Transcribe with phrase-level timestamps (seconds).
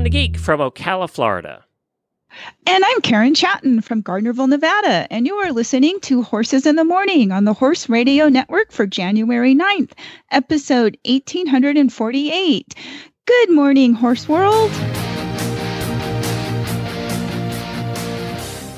[0.00, 1.62] I'm the Geek from Ocala, Florida.
[2.66, 6.86] And I'm Karen Chatton from Gardnerville, Nevada, and you are listening to Horses in the
[6.86, 9.90] Morning on the Horse Radio Network for January 9th,
[10.30, 12.74] episode 1848.
[13.26, 14.70] Good morning, Horse World.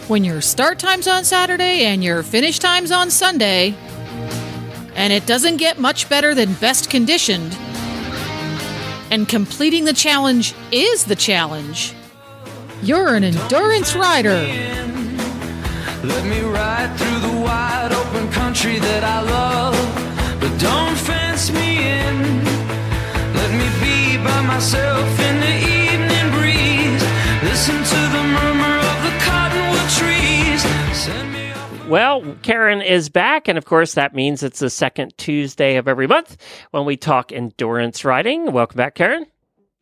[0.09, 3.77] When your start time's on Saturday and your finish time's on Sunday,
[4.97, 7.57] and it doesn't get much better than best conditioned,
[9.13, 11.93] and completing the challenge is the challenge.
[12.83, 14.41] You're an endurance rider.
[16.03, 19.77] Let me ride through the wide open country that I love.
[20.41, 22.17] But don't fence me in.
[23.37, 27.05] Let me be by myself in the evening breeze.
[27.45, 28.32] Listen to the
[31.93, 36.07] Well, Karen is back, and of course, that means it's the second Tuesday of every
[36.07, 36.39] month
[36.71, 38.51] when we talk endurance riding.
[38.51, 39.27] Welcome back, Karen.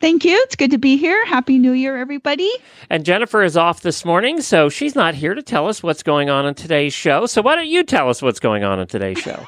[0.01, 0.37] Thank you.
[0.43, 1.25] It's good to be here.
[1.27, 2.51] Happy New Year, everybody.
[2.89, 6.29] And Jennifer is off this morning, so she's not here to tell us what's going
[6.29, 7.27] on in today's show.
[7.27, 9.47] So why don't you tell us what's going on in today's show?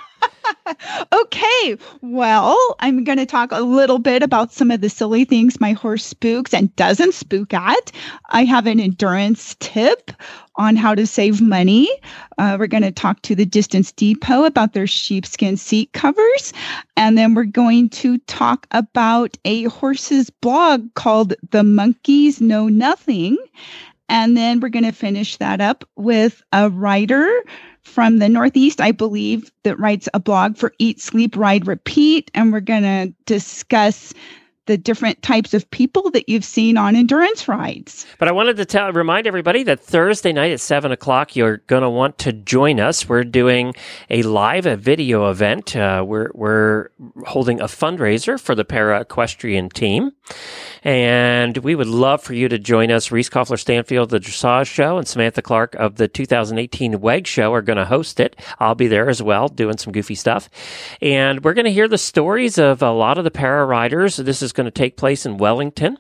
[1.13, 5.61] Okay, well, I'm going to talk a little bit about some of the silly things
[5.61, 7.93] my horse spooks and doesn't spook at.
[8.31, 10.11] I have an endurance tip
[10.57, 11.89] on how to save money.
[12.39, 16.53] Uh, we're going to talk to the Distance Depot about their sheepskin seat covers.
[16.97, 23.37] And then we're going to talk about a horse's blog called The Monkeys Know Nothing.
[24.09, 27.43] And then we're going to finish that up with a writer
[27.85, 32.31] from the Northeast, I believe, that writes a blog for Eat, Sleep, Ride, Repeat.
[32.35, 34.15] And we're going to discuss
[34.67, 38.07] the different types of people that you've seen on endurance rides.
[38.19, 41.83] But I wanted to tell, remind everybody that Thursday night at seven o'clock, you're going
[41.83, 43.09] to want to join us.
[43.09, 43.75] We're doing
[44.09, 45.75] a live a video event.
[45.75, 46.91] Uh, we're we're
[47.27, 50.13] holding a fundraiser for the para equestrian team,
[50.83, 53.11] and we would love for you to join us.
[53.11, 57.63] Reese Koffler Stanfield, the Dressage Show, and Samantha Clark of the 2018 WEG Show are
[57.63, 58.37] going to host it.
[58.59, 60.49] I'll be there as well, doing some goofy stuff,
[61.01, 64.17] and we're going to hear the stories of a lot of the para riders.
[64.17, 65.99] This is going to take place in Wellington,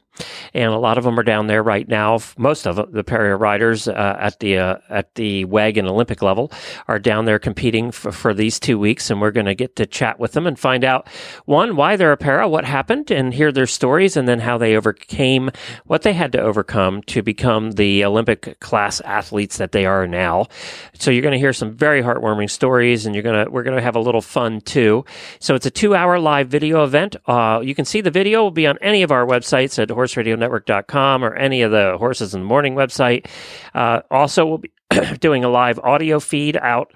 [0.54, 2.18] and a lot of them are down there right now.
[2.36, 6.52] Most of the para riders uh, at the uh, at the WEG and Olympic level
[6.88, 9.86] are down there competing for, for these two weeks, and we're going to get to
[9.86, 11.08] chat with them and find out
[11.44, 14.76] one why they're a para, what happened, and hear their stories, and then how they
[14.76, 15.50] overcame
[15.84, 20.46] what they had to overcome to become the Olympic class athletes that they are now.
[20.94, 23.82] So you're going to hear some very heartwarming stories, and you're gonna we're going to
[23.82, 25.04] have a little fun too.
[25.40, 27.16] So it's a two hour live video event.
[27.26, 31.24] Uh, you can see the video will be on any of our websites at horseradionetwork.com
[31.24, 33.26] or any of the Horses in the Morning website.
[33.74, 34.70] Uh, also, we'll be
[35.20, 36.92] doing a live audio feed out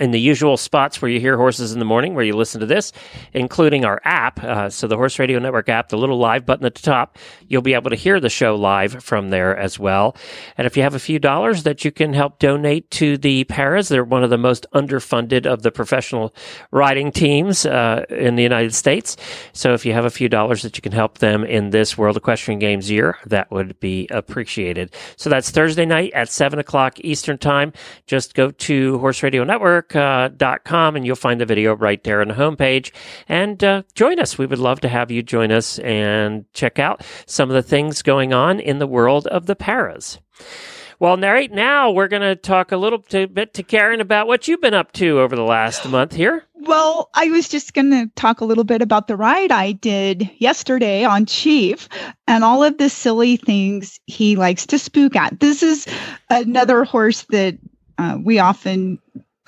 [0.00, 2.66] in the usual spots where you hear horses in the morning, where you listen to
[2.66, 2.92] this,
[3.32, 4.42] including our app.
[4.42, 7.18] Uh, so, the Horse Radio Network app, the little live button at the top,
[7.48, 10.16] you'll be able to hear the show live from there as well.
[10.56, 13.88] And if you have a few dollars that you can help donate to the Paras,
[13.88, 16.34] they're one of the most underfunded of the professional
[16.70, 19.16] riding teams uh, in the United States.
[19.52, 22.16] So, if you have a few dollars that you can help them in this World
[22.16, 24.94] Equestrian Games year, that would be appreciated.
[25.16, 27.72] So, that's Thursday night at 7 o'clock Eastern Time.
[28.06, 32.28] Just go to Horse Radio Network network.com and you'll find the video right there on
[32.28, 32.92] the homepage.
[33.28, 34.38] And uh, join us.
[34.38, 38.02] We would love to have you join us and check out some of the things
[38.02, 40.18] going on in the world of the paras.
[41.00, 44.60] Well, right now we're going to talk a little bit to Karen about what you've
[44.60, 46.44] been up to over the last month here.
[46.54, 50.28] Well, I was just going to talk a little bit about the ride I did
[50.38, 51.88] yesterday on Chief
[52.26, 55.38] and all of the silly things he likes to spook at.
[55.38, 55.86] This is
[56.30, 57.58] another horse that
[57.98, 58.98] uh, we often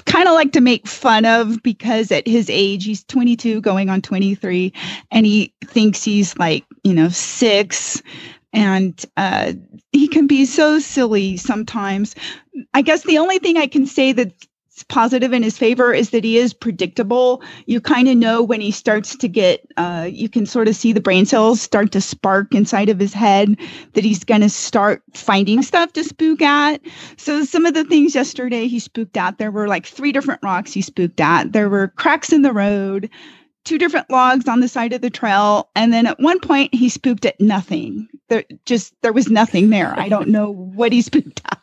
[0.05, 4.03] kind of like to make fun of because at his age, he's 22 going on
[4.03, 4.73] 23,
[5.11, 8.03] and he thinks he's like, you know, six.
[8.53, 9.53] And uh,
[9.93, 12.17] he can be so silly sometimes.
[12.75, 14.49] I guess the only thing I can say that's
[14.85, 17.43] positive in his favor is that he is predictable.
[17.67, 20.93] You kind of know when he starts to get, uh, you can sort of see
[20.93, 23.57] the brain cells start to spark inside of his head
[23.95, 26.81] that he's going to start finding stuff to spook at.
[27.17, 30.73] So some of the things yesterday he spooked at, there were like three different rocks
[30.73, 31.53] he spooked at.
[31.53, 33.11] There were cracks in the road,
[33.65, 35.69] two different logs on the side of the trail.
[35.77, 38.09] And then at one point he spooked at nothing.
[38.29, 39.99] there just there was nothing there.
[39.99, 41.59] I don't know what he spooked at.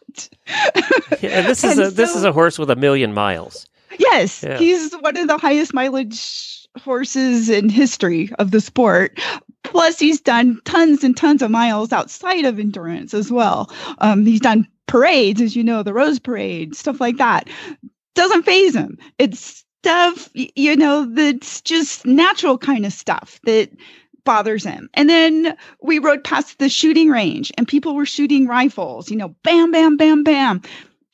[1.21, 3.65] Yeah, this is a this so- is a horse with a million miles.
[3.99, 4.57] Yes, Yeah.
[4.57, 9.19] he's one of the highest mileage horses in history of the sport.
[9.63, 13.71] Plus, he's done tons and tons of miles outside of endurance as well.
[13.99, 17.49] Um, he's done parades, as you know, the Rose Parade, stuff like that.
[18.15, 18.97] Doesn't phase him.
[19.17, 23.69] It's stuff, you know, that's just natural kind of stuff that
[24.27, 24.89] bothers him.
[24.93, 29.33] And then we rode past the shooting range and people were shooting rifles, you know,
[29.41, 30.61] bam, bam, bam, bam.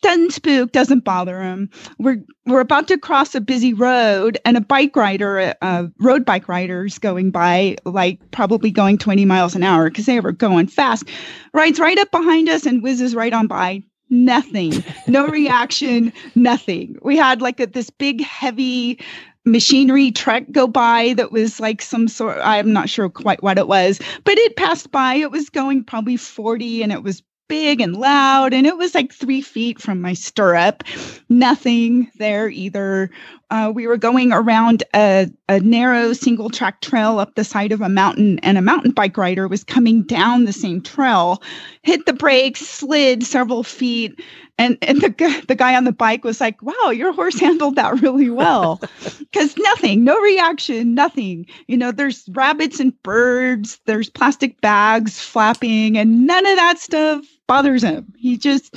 [0.01, 1.69] Doesn't spook, doesn't bother him.
[1.99, 6.49] We're we're about to cross a busy road and a bike rider, uh, road bike
[6.49, 11.05] riders going by, like probably going 20 miles an hour because they were going fast,
[11.53, 13.83] rides right up behind us and whizzes right on by.
[14.09, 16.97] Nothing, no reaction, nothing.
[17.01, 18.99] We had like a, this big, heavy
[19.45, 23.67] machinery truck go by that was like some sort, I'm not sure quite what it
[23.67, 25.15] was, but it passed by.
[25.15, 29.13] It was going probably 40 and it was big and loud and it was like
[29.13, 30.83] three feet from my stirrup
[31.29, 33.11] nothing there either
[33.53, 37.81] uh, we were going around a, a narrow single track trail up the side of
[37.81, 41.39] a mountain and a mountain bike rider was coming down the same trail
[41.83, 44.19] hit the brakes slid several feet
[44.57, 47.75] and, and the, guy, the guy on the bike was like wow your horse handled
[47.75, 48.81] that really well.
[49.19, 51.45] Because nothing no reaction nothing.
[51.67, 57.25] You know there's rabbits and birds there's plastic bags flapping and none of that stuff
[57.47, 58.13] bothers him.
[58.17, 58.75] He just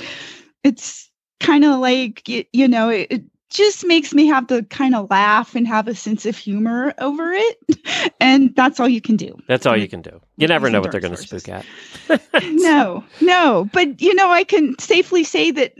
[0.63, 1.09] it's
[1.39, 5.55] kind of like y- you know it just makes me have to kind of laugh
[5.55, 7.57] and have a sense of humor over it.
[8.19, 9.37] And that's all you can do.
[9.47, 10.19] That's all you can do.
[10.37, 11.65] You never know what they're going to spook at.
[12.43, 13.69] no no.
[13.71, 15.73] But you know i can safely say that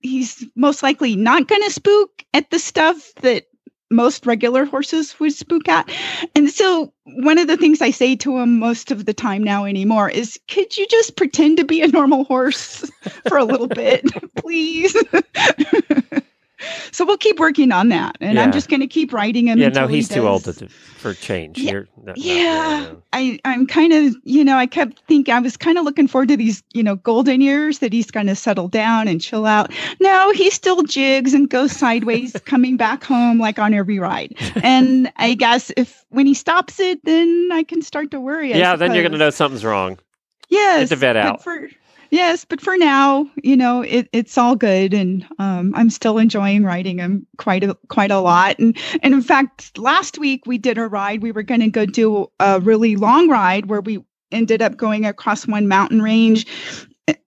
[0.00, 3.46] he's most likely not going to spook at the stuff that
[3.90, 5.90] most regular horses would spook at.
[6.34, 9.64] And so one of the things i say to him most of the time now
[9.64, 12.88] anymore is could you just pretend to be a normal horse
[13.28, 14.04] for a little bit
[14.36, 14.96] please
[16.92, 18.42] so we'll keep working on that and Yeah.
[18.44, 20.68] i'm just going to keep writing him Yeah, until no, he he's too old to,
[20.68, 21.58] for change.
[21.58, 23.02] Yeah, You're, no, no, yeah no, no.
[23.12, 26.28] i i'm kind of you know i kept thinking i was kind of looking forward
[26.28, 29.72] to these you know golden years that he's going to settle down and chill out
[30.00, 35.10] no he still jigs and goes sideways coming back home like on every ride and
[35.16, 38.92] i guess if when he stops it then i can start to worry Yeah, then
[38.94, 39.98] you're going to know something's wrong.
[40.48, 41.42] yes the vet out.
[41.44, 41.68] for-
[42.10, 46.64] yes but for now you know it, it's all good and um, i'm still enjoying
[46.64, 48.58] riding him quite a quite a lot.
[48.58, 51.22] And and in fact last week we did a ride.
[51.22, 55.06] We were going to go do a really long ride where we ended up going
[55.06, 56.46] across one mountain range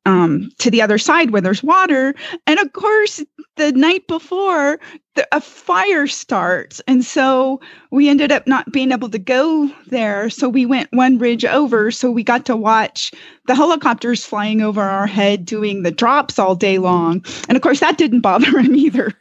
[0.06, 2.16] um, to the other side where there's water.
[2.48, 3.24] And of course
[3.56, 4.80] the night before
[5.16, 6.82] the, a fire starts.
[6.88, 7.60] And so
[7.92, 10.30] we ended up not being able to go there.
[10.30, 11.92] So we went one ridge over.
[11.92, 13.12] So we got to watch
[13.48, 17.26] the helicopters flying over our head doing the drops all day long.
[17.48, 19.14] And of course that didn't bother him either.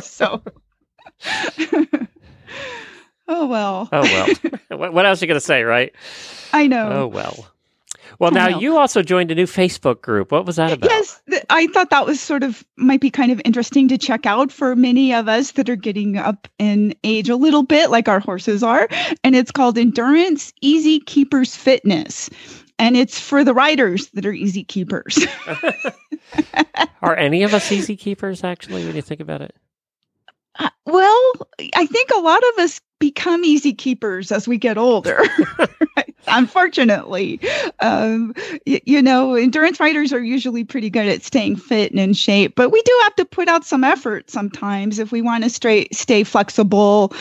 [0.00, 0.42] So
[3.28, 3.88] oh well.
[3.92, 4.28] Oh, well.
[4.78, 5.94] what, what else are you going to say, right?
[6.52, 6.90] i know.
[6.90, 7.48] Oh, well.
[8.18, 8.58] Well, now know.
[8.58, 10.32] you also joined a new Facebook group.
[10.32, 10.90] What was that about?
[10.90, 14.26] Yes, th- I thought that was sort of might be kind of interesting to check
[14.26, 18.08] out for many of us that are getting up in age a little bit, like
[18.08, 18.88] our horses are.
[19.24, 22.30] And it's called Endurance Easy Keepers Fitness.
[22.78, 25.26] And it's for the riders that are easy keepers.
[27.02, 29.56] Are any of us easy keepers, actually, when you think about it?
[30.58, 31.32] Uh, well,
[31.74, 35.20] I think a lot of us become easy keepers as we get older.
[36.26, 37.40] Unfortunately,
[37.80, 38.34] um,
[38.66, 42.54] y- you know, endurance riders are usually pretty good at staying fit and in shape,
[42.56, 45.86] but we do have to put out some effort sometimes if we want to stay
[45.92, 47.12] stay flexible.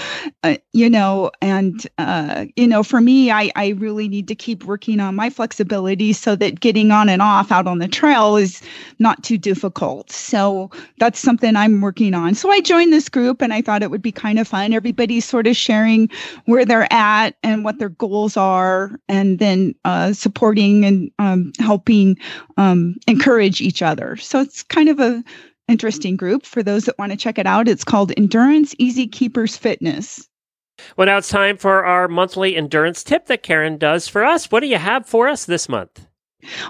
[0.44, 4.64] Uh, you know, and uh, you know, for me, I I really need to keep
[4.66, 8.62] working on my flexibility so that getting on and off out on the trail is
[9.00, 10.12] not too difficult.
[10.12, 12.36] So that's something I'm working on.
[12.36, 14.74] So I joined this group and I thought it would be kind of fun.
[14.74, 16.10] Everybody's sort of sharing
[16.46, 22.18] where they're at and what their goals are, and then uh, supporting and um, helping
[22.58, 24.16] um, encourage each other.
[24.18, 25.24] So it's kind of a
[25.68, 27.68] interesting group for those that want to check it out.
[27.68, 30.28] It's called Endurance Easy Keepers Fitness.
[30.96, 34.52] Well, now it's time for our monthly endurance tip that Karen does for us.
[34.52, 36.06] What do you have for us this month?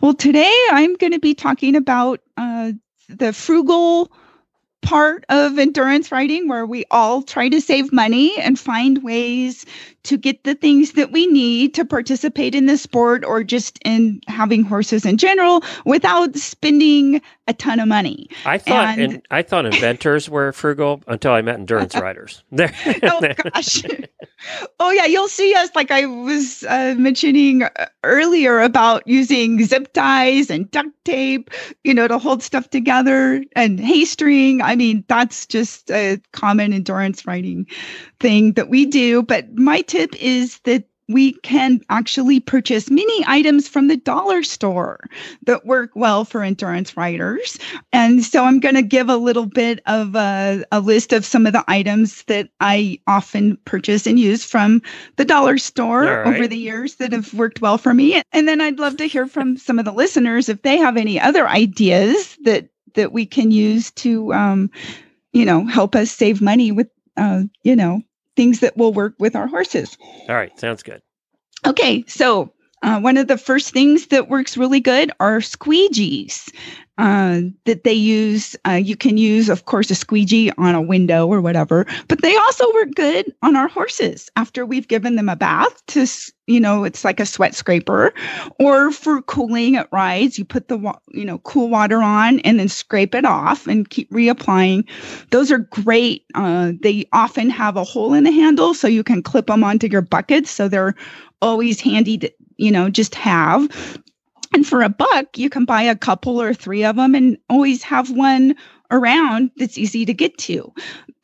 [0.01, 2.71] Well, today I'm going to be talking about uh,
[3.09, 4.11] the frugal
[4.81, 9.65] part of endurance riding where we all try to save money and find ways
[10.03, 14.21] to get the things that we need to participate in the sport or just in
[14.27, 18.29] having horses in general without spending a ton of money.
[18.45, 22.43] I thought And- in, I thought inventors were frugal until I met endurance riders.
[22.51, 23.19] There, oh
[23.53, 23.83] gosh.
[24.79, 27.69] Oh yeah, you'll see us like I was uh, mentioning uh,
[28.03, 31.49] earlier about using zip ties and duct tape,
[31.83, 34.61] you know, to hold stuff together and hay string.
[34.67, 37.65] I mean, that's just a common endurance writing
[38.19, 39.23] thing that we do.
[39.23, 44.99] But my tip is that we can actually purchase mini items from the dollar store
[45.43, 47.57] that work well for endurance riders.
[47.93, 51.47] And so I'm going to give a little bit of a, a, list of some
[51.47, 54.81] of the items that I often purchase and use from
[55.15, 56.27] the dollar store right.
[56.27, 58.21] over the years that have worked well for me.
[58.33, 61.19] And then I'd love to hear from some of the listeners if they have any
[61.19, 64.69] other ideas that that we can use to um,
[65.31, 68.01] you know help us save money with uh, you know
[68.35, 69.97] things that will work with our horses.
[70.27, 71.01] All right, sounds good.
[71.65, 72.51] Okay, so
[72.83, 76.51] uh, one of the first things that works really good are squeegees
[76.97, 78.55] uh, that they use.
[78.67, 82.35] Uh, you can use, of course, a squeegee on a window or whatever, but they
[82.35, 86.07] also work good on our horses after we've given them a bath to,
[86.47, 88.13] you know, it's like a sweat scraper
[88.59, 90.39] or for cooling at rides.
[90.39, 94.11] You put the, you know, cool water on and then scrape it off and keep
[94.11, 94.87] reapplying.
[95.31, 96.25] Those are great.
[96.35, 99.87] Uh, they often have a hole in the handle so you can clip them onto
[99.87, 100.49] your buckets.
[100.49, 100.95] So they're
[101.41, 103.69] always handy to, you know, just have.
[104.53, 107.83] And for a buck, you can buy a couple or three of them and always
[107.83, 108.55] have one
[108.91, 110.73] around that's easy to get to.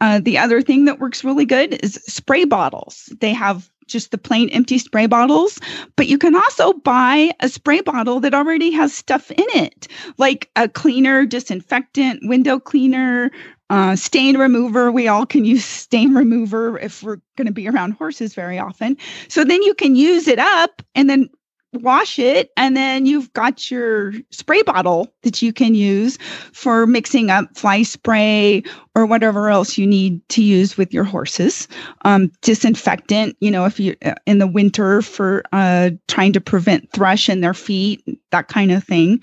[0.01, 3.11] Uh, the other thing that works really good is spray bottles.
[3.21, 5.59] They have just the plain empty spray bottles,
[5.95, 9.87] but you can also buy a spray bottle that already has stuff in it,
[10.17, 13.31] like a cleaner, disinfectant, window cleaner,
[13.69, 14.91] uh, stain remover.
[14.91, 18.97] We all can use stain remover if we're going to be around horses very often.
[19.27, 21.29] So then you can use it up and then
[21.73, 26.17] wash it and then you've got your spray bottle that you can use
[26.51, 28.63] for mixing up fly spray
[28.95, 31.67] or whatever else you need to use with your horses.
[32.05, 36.91] Um, disinfectant you know if you uh, in the winter for uh, trying to prevent
[36.91, 39.19] thrush in their feet that kind of thing.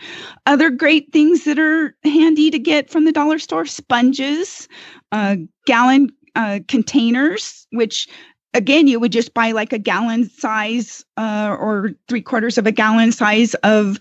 [0.46, 4.68] Other great things that are handy to get from the dollar store sponges
[5.12, 8.08] uh, gallon uh, containers which
[8.54, 12.72] again, you would just buy like a gallon size uh, or three quarters of a
[12.72, 13.98] gallon size of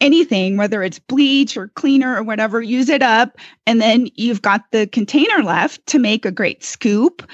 [0.00, 3.36] anything, whether it's bleach or cleaner or whatever, use it up.
[3.66, 7.28] And then you've got the container left to make a great scoop.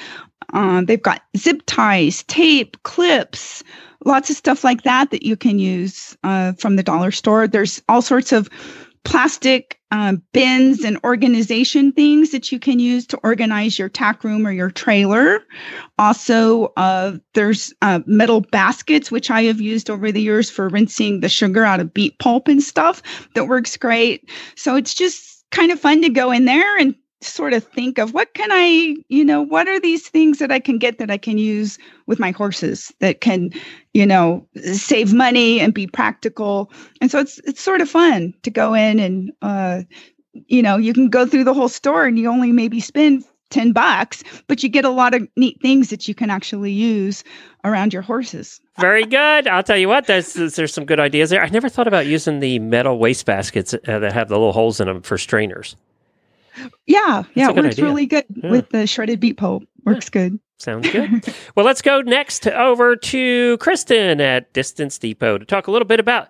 [0.53, 3.63] Uh, they've got zip ties, tape, clips,
[4.05, 7.47] lots of stuff like that that you can use uh, from the dollar store.
[7.47, 8.49] There's all sorts of
[9.05, 14.45] plastic um, bins and organization things that you can use to organize your tack room
[14.45, 15.39] or your trailer.
[16.01, 21.21] Also, uh, there's uh, metal baskets, which I have used over the years for rinsing
[21.21, 23.03] the sugar out of beet pulp and stuff.
[23.37, 24.29] That works great.
[24.57, 28.13] So it's just kind of fun to go in there and sort of think of
[28.13, 31.17] what can I, you know, what are these things that I can get that I
[31.17, 33.51] can use with my horses that can,
[33.95, 36.71] you know, save money and be practical.
[37.01, 39.83] And so it's it's sort of fun to go in and uh
[40.49, 43.73] you know, you can go through the whole store and you only maybe spend 10
[43.73, 47.23] bucks, but you get a lot of neat things that you can actually use
[47.63, 48.61] around your horses.
[48.81, 49.47] Very good.
[49.47, 51.43] I'll tell you what, there's, there's some good ideas there.
[51.43, 54.81] I never thought about using the metal waste baskets uh, that have the little holes
[54.81, 55.77] in them for strainers.
[56.87, 57.85] Yeah, yeah, it works idea.
[57.85, 58.51] really good Yeah.
[58.51, 59.65] with the shredded beet pulp.
[59.85, 60.39] Works good.
[60.59, 61.11] Sounds good.
[61.57, 66.01] well, let's go next over to Kristen at Distance Depot to talk a little bit
[66.01, 66.29] about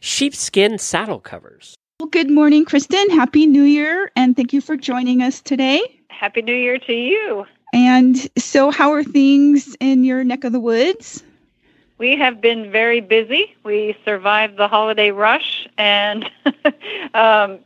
[0.00, 1.74] sheepskin saddle covers.
[2.00, 3.08] Well, good morning, Kristen.
[3.10, 5.80] Happy New Year, and thank you for joining us today.
[6.10, 7.46] Happy New Year to you.
[7.72, 11.22] And so, how are things in your neck of the woods?
[11.98, 13.54] We have been very busy.
[13.64, 16.30] We survived the holiday rush and
[17.14, 17.58] um,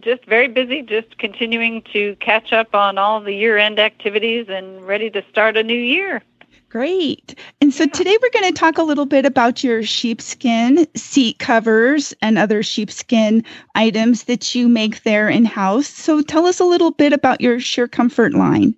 [0.00, 4.86] just very busy, just continuing to catch up on all the year end activities and
[4.86, 6.22] ready to start a new year.
[6.68, 7.38] Great.
[7.60, 12.12] And so today we're going to talk a little bit about your sheepskin seat covers
[12.20, 15.86] and other sheepskin items that you make there in house.
[15.86, 18.74] So tell us a little bit about your Sheer Comfort line.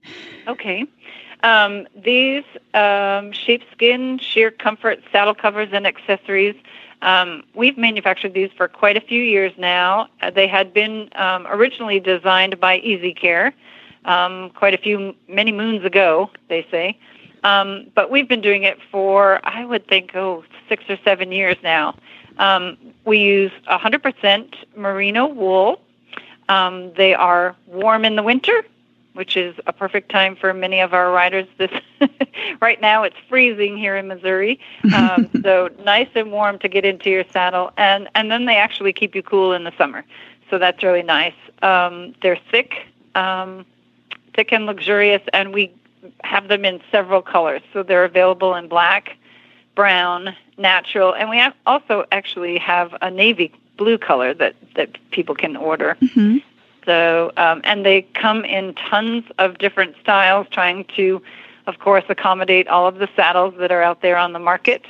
[0.46, 0.86] Okay.
[1.42, 6.56] Um, these um, sheepskin sheer comfort saddle covers and accessories.
[7.02, 10.08] Um, we've manufactured these for quite a few years now.
[10.20, 13.52] Uh, they had been um, originally designed by EasyCare
[14.04, 16.98] um, quite a few many moons ago, they say.
[17.44, 21.56] Um, but we've been doing it for I would think oh six or seven years
[21.62, 21.94] now.
[23.04, 25.80] We use 100% merino wool.
[26.48, 28.64] They are warm in the winter,
[29.14, 31.46] which is a perfect time for many of our riders.
[31.58, 31.70] This
[32.60, 34.60] right now it's freezing here in Missouri,
[34.94, 38.92] um, so nice and warm to get into your saddle, and and then they actually
[38.92, 40.04] keep you cool in the summer.
[40.50, 41.34] So that's really nice.
[41.62, 43.66] Um, they're thick, um,
[44.34, 45.72] thick and luxurious, and we
[46.24, 47.62] have them in several colors.
[47.72, 49.16] So they're available in black,
[49.74, 55.56] brown, natural, and we also actually have a navy blue color that, that people can
[55.56, 55.96] order.
[56.00, 56.38] Mm-hmm.
[56.88, 61.20] So, um, and they come in tons of different styles, trying to,
[61.66, 64.86] of course, accommodate all of the saddles that are out there on the market.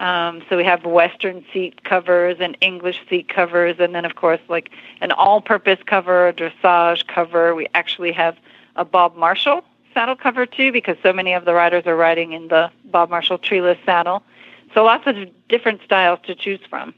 [0.00, 4.40] Um, so we have Western seat covers and English seat covers, and then of course
[4.48, 7.54] like an all-purpose cover, a dressage cover.
[7.54, 8.36] We actually have
[8.74, 9.62] a Bob Marshall
[9.94, 13.38] saddle cover too, because so many of the riders are riding in the Bob Marshall
[13.38, 14.24] treeless saddle.
[14.74, 15.14] So lots of
[15.48, 16.92] different styles to choose from.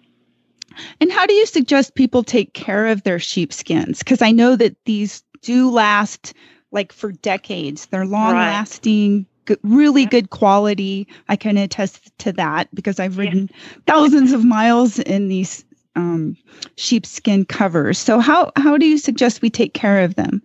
[1.01, 3.99] And how do you suggest people take care of their sheepskins?
[4.01, 6.35] Because I know that these do last
[6.71, 7.87] like for decades.
[7.87, 10.09] They're long lasting, good, really yeah.
[10.09, 11.09] good quality.
[11.29, 13.57] I can attest to that because I've ridden yeah.
[13.87, 15.65] thousands of miles in these
[15.97, 16.37] um,
[16.77, 17.99] sheepskin covers.
[17.99, 20.43] So how how do you suggest we take care of them?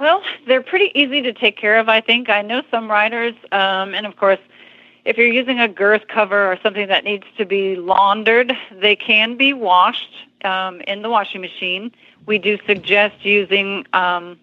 [0.00, 1.88] Well, they're pretty easy to take care of.
[1.88, 4.40] I think I know some riders, um, and of course,
[5.04, 9.36] if you're using a girth cover or something that needs to be laundered, they can
[9.36, 11.92] be washed um, in the washing machine.
[12.26, 14.38] We do suggest using um,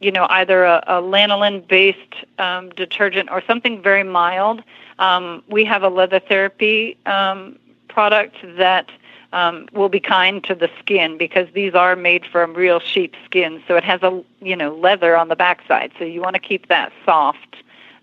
[0.00, 4.62] you know, either a, a lanolin-based um, detergent or something very mild.
[4.98, 8.90] Um, we have a leather therapy um, product that
[9.32, 13.62] um, will be kind to the skin because these are made from real sheep skin,
[13.66, 15.92] so it has a you know leather on the backside.
[15.98, 17.56] So you want to keep that soft.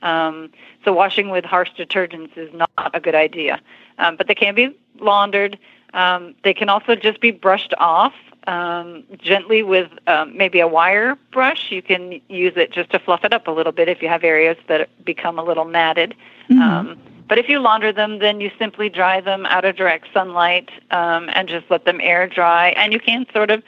[0.04, 0.52] Um,
[0.86, 3.60] so washing with harsh detergents is not a good idea,
[3.98, 5.58] um, but they can be laundered.
[5.94, 8.14] Um, they can also just be brushed off
[8.48, 11.72] um, gently with um, maybe a wire brush.
[11.72, 14.24] You can use it just to fluff it up a little bit if you have
[14.24, 16.16] areas that become a little matted.
[16.50, 16.62] Mm-hmm.
[16.62, 20.70] Um, but if you launder them, then you simply dry them out of direct sunlight
[20.92, 22.70] um, and just let them air dry.
[22.72, 23.64] And you can sort of,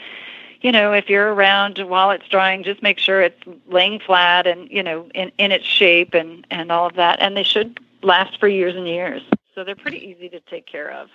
[0.65, 4.67] you know, if you're around while it's drying, just make sure it's laying flat and
[4.71, 7.19] you know in in its shape and and all of that.
[7.21, 9.21] And they should last for years and years.
[9.53, 11.09] So they're pretty easy to take care of.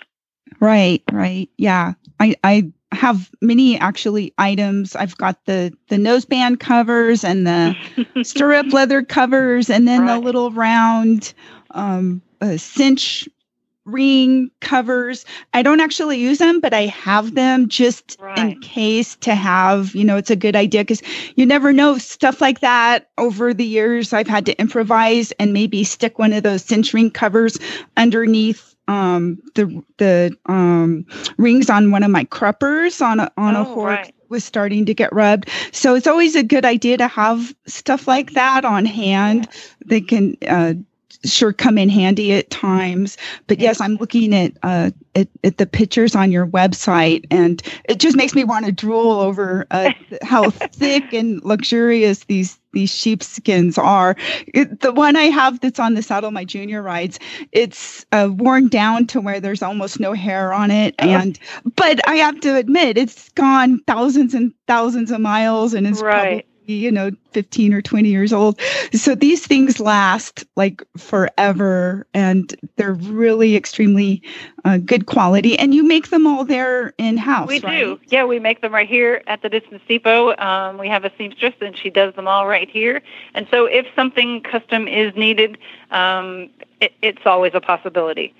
[0.61, 1.49] Right, right.
[1.57, 1.95] Yeah.
[2.21, 4.95] I I have many actually items.
[4.95, 7.75] I've got the the noseband covers and the
[8.23, 10.13] stirrup leather covers, and then right.
[10.13, 11.33] the little round
[11.71, 13.27] um, uh, cinch
[13.85, 15.25] ring covers.
[15.53, 18.37] I don't actually use them, but I have them just right.
[18.37, 19.95] in case to have.
[19.95, 21.01] You know, it's a good idea because
[21.35, 23.09] you never know stuff like that.
[23.17, 27.11] Over the years, I've had to improvise and maybe stick one of those cinch ring
[27.11, 27.57] covers
[27.97, 31.05] underneath um, the the um,
[31.37, 34.15] rings on one of my cruppers on a on oh, a horse right.
[34.29, 35.49] was starting to get rubbed.
[35.71, 39.47] So it's always a good idea to have stuff like that on hand.
[39.49, 39.59] Yeah.
[39.85, 40.73] They can uh,
[41.25, 43.17] sure come in handy at times.
[43.47, 47.99] But yes, I'm looking at, uh, at, at the pictures on your website, and it
[47.99, 49.91] just makes me want to drool over uh,
[50.23, 54.15] how thick and luxurious these these sheepskins are.
[54.47, 57.19] It, the one I have that's on the saddle my junior rides,
[57.51, 61.07] it's uh, worn down to where there's almost no hair on it, oh.
[61.07, 61.37] and
[61.75, 66.45] but I have to admit it's gone thousands and thousands of miles, and it's right.
[66.65, 68.59] You know 15 or 20 years old.
[68.93, 74.21] So these things last like forever and they're really extremely
[74.65, 77.79] uh, good quality and you make them all there in house we right?
[77.79, 80.35] do yeah we make them right here at the distance depot.
[80.37, 83.01] Um, we have a seamstress and she does them all right here.
[83.33, 85.57] And so if something custom is needed
[85.91, 88.33] um, it, it's always a possibility.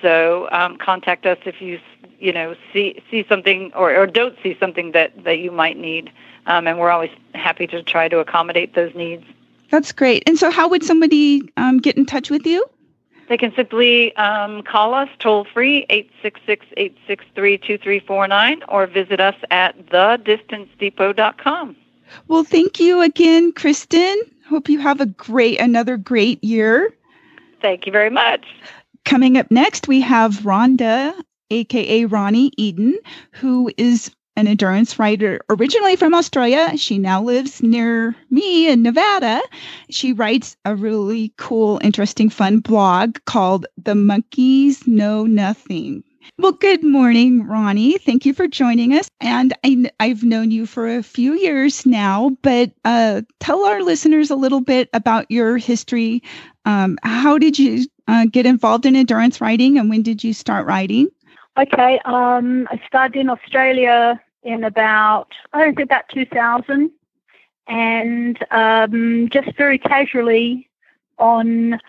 [0.00, 1.80] So um, contact us if you
[2.18, 6.10] you know see see something or, or don't see something that that you might need
[6.48, 9.24] um, and we're always happy to try to accommodate those needs.
[9.70, 10.24] That's great.
[10.26, 12.64] And so, how would somebody um, get in touch with you?
[13.28, 19.78] They can simply um, call us toll free 866 863 2349 or visit us at
[19.86, 21.76] thedistancedepot.com.
[22.26, 24.18] Well, thank you again, Kristen.
[24.48, 26.94] Hope you have a great, another great year.
[27.60, 28.46] Thank you very much.
[29.04, 31.12] Coming up next, we have Rhonda,
[31.50, 32.98] aka Ronnie Eden,
[33.32, 36.78] who is an endurance rider originally from Australia.
[36.78, 39.42] She now lives near me in Nevada.
[39.90, 46.04] She writes a really cool, interesting, fun blog called The Monkeys Know Nothing.
[46.38, 47.98] Well, good morning, Ronnie.
[47.98, 49.10] Thank you for joining us.
[49.20, 54.30] And I, have known you for a few years now, but uh, tell our listeners
[54.30, 56.22] a little bit about your history.
[56.64, 60.64] Um, how did you uh, get involved in endurance riding and when did you start
[60.64, 61.08] riding?
[61.58, 66.90] Okay, um, I started in Australia in about, I think about 2000,
[67.66, 70.68] and um, just very casually
[71.18, 71.80] on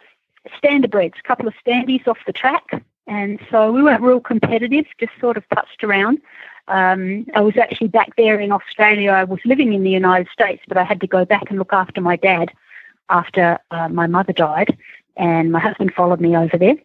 [0.61, 2.83] standardbreds, a couple of standees off the track.
[3.07, 6.19] And so we weren't real competitive, just sort of touched around.
[6.67, 9.11] Um, I was actually back there in Australia.
[9.11, 11.73] I was living in the United States, but I had to go back and look
[11.73, 12.51] after my dad
[13.09, 14.77] after uh, my mother died,
[15.17, 16.75] and my husband followed me over there,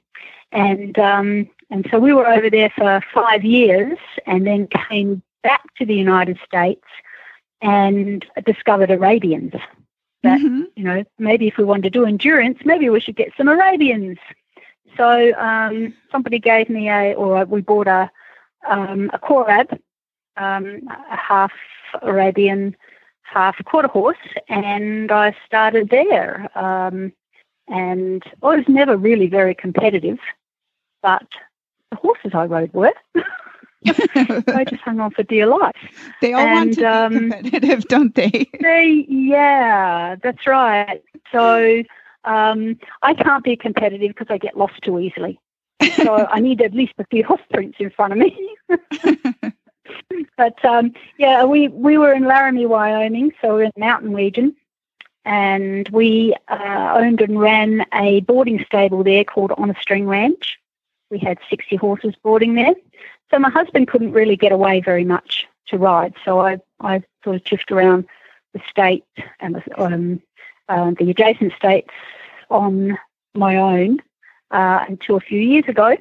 [0.53, 5.63] and um, and so we were over there for five years, and then came back
[5.77, 6.83] to the United States
[7.63, 9.55] and discovered Arabians.
[10.25, 10.67] That Mhm.
[10.75, 14.19] you know maybe if we wanted to do endurance, maybe we should get some Arabians.
[14.97, 18.11] So um, somebody gave me a, or we bought a
[18.67, 19.79] um, a Quarab,
[20.37, 20.81] um,
[21.11, 21.53] a half
[22.03, 22.75] Arabian,
[23.23, 26.49] half quarter horse, and I started there.
[26.57, 27.13] Um,
[27.69, 30.19] and I was never really very competitive,
[31.03, 31.27] but
[31.91, 32.93] the horses I rode were.
[33.87, 35.75] I just hung on for dear life.
[36.21, 38.49] they all want to be and, um, competitive, don't they?
[38.61, 41.03] They, yeah, that's right.
[41.33, 41.83] So
[42.25, 45.39] um, I can't be competitive because I get lost too easily.
[45.97, 48.57] So I need at least a few hoof prints in front of me.
[50.37, 54.55] but um, yeah, we we were in Laramie, Wyoming, so we're in the mountain region,
[55.25, 60.59] and we uh, owned and ran a boarding stable there called On a String Ranch.
[61.11, 62.75] We had sixty horses boarding there,
[63.35, 66.15] so my husband couldn't really get away very much to ride.
[66.25, 68.07] So I I sort of drifted around
[68.53, 69.05] the state
[69.41, 70.23] and the, um,
[70.69, 71.91] uh, the adjacent states
[72.49, 72.97] on
[73.35, 73.99] my own
[74.53, 75.97] uh, until a few years ago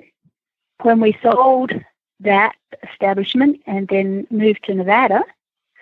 [0.84, 1.72] when we sold
[2.20, 2.56] that
[2.92, 5.24] establishment and then moved to Nevada.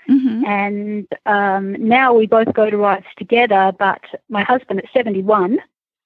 [0.09, 0.45] Mhm.
[0.45, 5.59] And um, now we both go to rides together, but my husband at 71,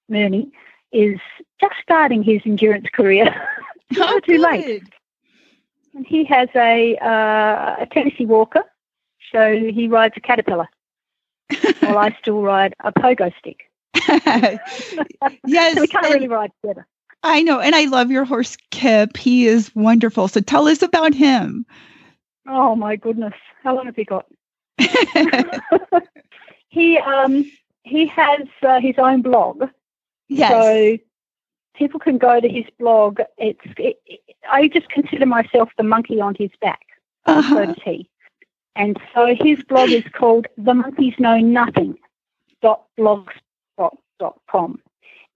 [0.10, 0.52] Murney,
[0.92, 1.20] is
[1.62, 3.26] just starting his endurance career.
[3.92, 4.84] Never Oh, too late.
[5.96, 8.64] And he has a, uh, a Tennessee Walker,
[9.32, 10.68] so he rides a Caterpillar,
[11.80, 13.70] while I still ride a pogo stick.
[15.48, 16.86] yes, So we can't and really ride together.
[17.24, 19.18] I know, and I love your horse Kip.
[19.18, 20.28] He is wonderful.
[20.28, 21.66] So tell us about him.
[22.48, 24.26] Oh my goodness, how long has he got?
[26.70, 27.50] he um
[27.84, 29.64] he has uh, his own blog,
[30.28, 30.52] yes.
[30.52, 30.98] so
[31.78, 33.20] people can go to his blog.
[33.38, 34.00] It's it,
[34.52, 36.82] I just consider myself the monkey on his back.
[37.26, 37.66] so Uh-huh.
[37.66, 38.10] does he.
[38.76, 41.98] And so his blog is called The Monkeys Know Nothing
[42.62, 44.80] dot blogspot dot com.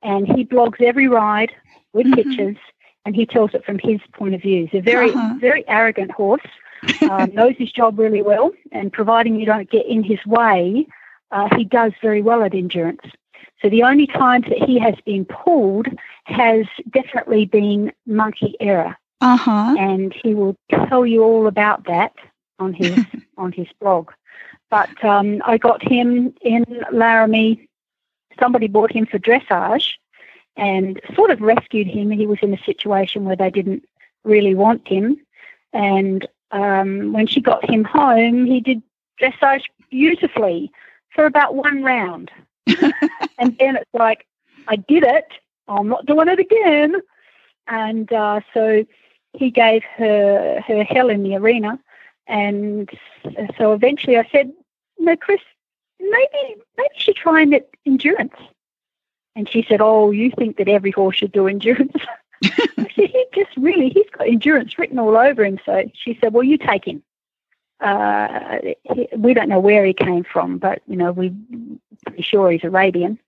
[0.04, 1.52] And he blogs every ride
[1.94, 2.16] with Mhm.
[2.16, 2.58] pictures
[3.06, 4.68] and he tells it from his point of view.
[4.68, 5.36] He's a very, Uh-huh.
[5.40, 6.46] very arrogant horse,
[7.10, 10.86] um, knows his job really well, and providing you don't get in his way,
[11.32, 13.02] uh, he does very well at endurance.
[13.62, 15.88] So the only times that he has been pulled
[16.30, 19.76] has definitely been monkey error Uh huh.
[19.78, 22.14] and he will tell you all about that
[22.60, 22.98] on his
[23.38, 24.12] on his blog.
[24.70, 27.68] But um, I got him in Laramie.
[28.40, 29.94] Somebody bought him for dressage,
[30.56, 32.12] and sort of rescued him.
[32.12, 33.84] He was in a situation where they didn't
[34.24, 35.18] really want him,
[35.74, 38.82] and um, when she got him home, he did
[39.22, 40.72] dressage beautifully
[41.16, 42.32] for about one round,
[42.68, 44.26] and then it's like,
[44.68, 45.26] I did it.
[45.70, 46.96] I'm not doing it again.
[47.68, 48.84] And uh, so
[49.34, 51.80] he gave her her hell in the arena,
[52.28, 52.90] and
[53.58, 54.52] so eventually I said,
[54.98, 55.42] "No, Chris,
[56.00, 58.34] maybe maybe should try and endurance."
[59.36, 61.94] And she said, "Oh, you think that every horse should do endurance?"
[62.44, 66.44] Said, "He just really he's got endurance written all over him." So she said, "Well,
[66.44, 67.04] you take him."
[67.80, 68.60] Uh,
[68.94, 71.34] he, we don't know where he came from, but you know we're
[72.06, 73.20] pretty sure he's Arabian.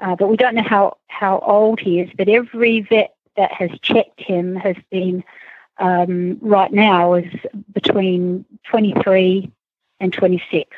[0.00, 2.10] Uh, but we don't know how, how old he is.
[2.16, 5.24] But every vet that has checked him has been
[5.78, 7.32] um, right now is
[7.72, 9.50] between 23
[10.00, 10.76] and 26.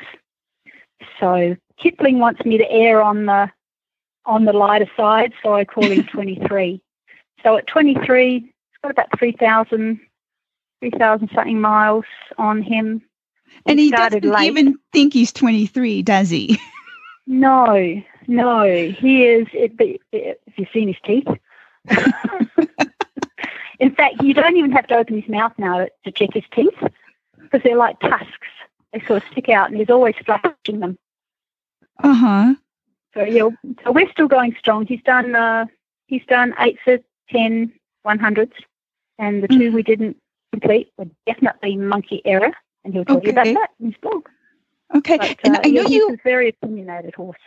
[1.19, 3.51] So Kipling wants me to err on the
[4.25, 6.81] on the lighter side, so I call him 23.
[7.43, 8.51] So at 23, he's
[8.81, 9.99] got about 3,000
[10.81, 12.05] 3,000 something miles
[12.37, 13.01] on him.
[13.65, 14.47] And he started doesn't late.
[14.47, 16.59] even think he's 23, does he?
[17.29, 19.47] No, no, he is.
[19.53, 21.27] It, have seen his teeth?
[23.79, 26.77] In fact, you don't even have to open his mouth now to, check his teeth
[27.39, 28.47] because they're like tusks.
[28.91, 30.97] They sort of stick out, and he's always flashing them.
[32.03, 32.55] Uh huh.
[33.13, 33.49] So yeah,
[33.83, 34.85] so we're still going strong.
[34.85, 35.35] He's done.
[35.35, 35.65] Uh,
[36.07, 36.97] he's done eight for
[37.29, 37.71] 10
[38.05, 38.51] 100s,
[39.19, 40.17] and the 2 we didn't
[40.51, 42.51] complete were definitely monkey error,
[42.83, 44.27] and he'll tell you about that in his blog.
[44.95, 45.17] Okay.
[45.17, 47.39] But, and uh, I know yeah, you He's a very opinionated horse.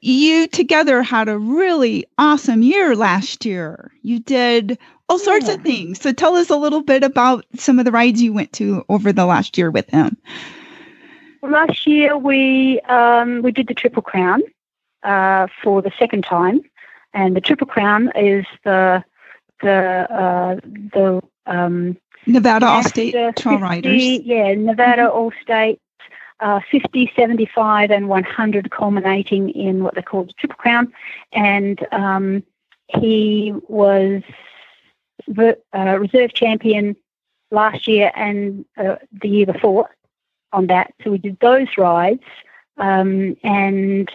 [0.00, 3.92] You together had a really awesome year last year.
[4.02, 6.00] You did all sorts of things.
[6.00, 9.12] So tell us a little bit about some of the rides you went to over
[9.12, 10.16] the last year with him.
[11.40, 14.42] Well, last year we um, we did the Triple Crown
[15.02, 16.60] uh, for the second time,
[17.14, 19.04] and the Triple Crown is the
[19.62, 20.56] the uh,
[20.92, 24.02] the um, Nevada All State Trail Riders.
[24.02, 25.80] Yeah, Nevada All State
[26.40, 30.92] uh, 50, 75, and 100 culminating in what they call the Triple Crown.
[31.32, 32.42] And um,
[32.88, 34.22] he was
[35.28, 36.96] ver- uh, reserve champion
[37.50, 39.90] last year and uh, the year before
[40.52, 40.92] on that.
[41.02, 42.22] So we did those rides.
[42.76, 44.08] Um, and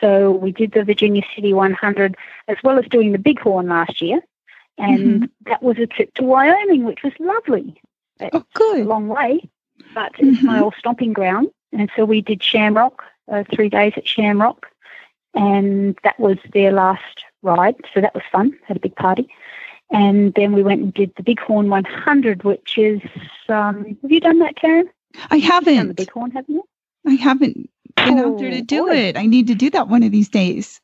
[0.00, 2.16] so we did the Virginia City 100
[2.48, 4.20] as well as doing the Bighorn last year.
[4.78, 7.78] And that was a trip to Wyoming, which was lovely.
[8.20, 8.86] Oh, a good.
[8.86, 9.40] long way,
[9.94, 11.48] but it's my old stomping ground.
[11.72, 14.66] And so we did Shamrock, uh, three days at Shamrock,
[15.34, 17.76] and that was their last ride.
[17.94, 18.58] So that was fun.
[18.66, 19.28] Had a big party.
[19.92, 23.00] And then we went and did the Bighorn 100, which is,
[23.48, 24.88] um, have you done that, Karen?
[25.30, 25.96] I You've done the haven't.
[25.96, 26.64] Bighorn, haven't you?
[27.06, 28.96] I haven't been out there to Oh, do boy.
[28.96, 29.16] it.
[29.16, 30.80] I need to do that one of these days.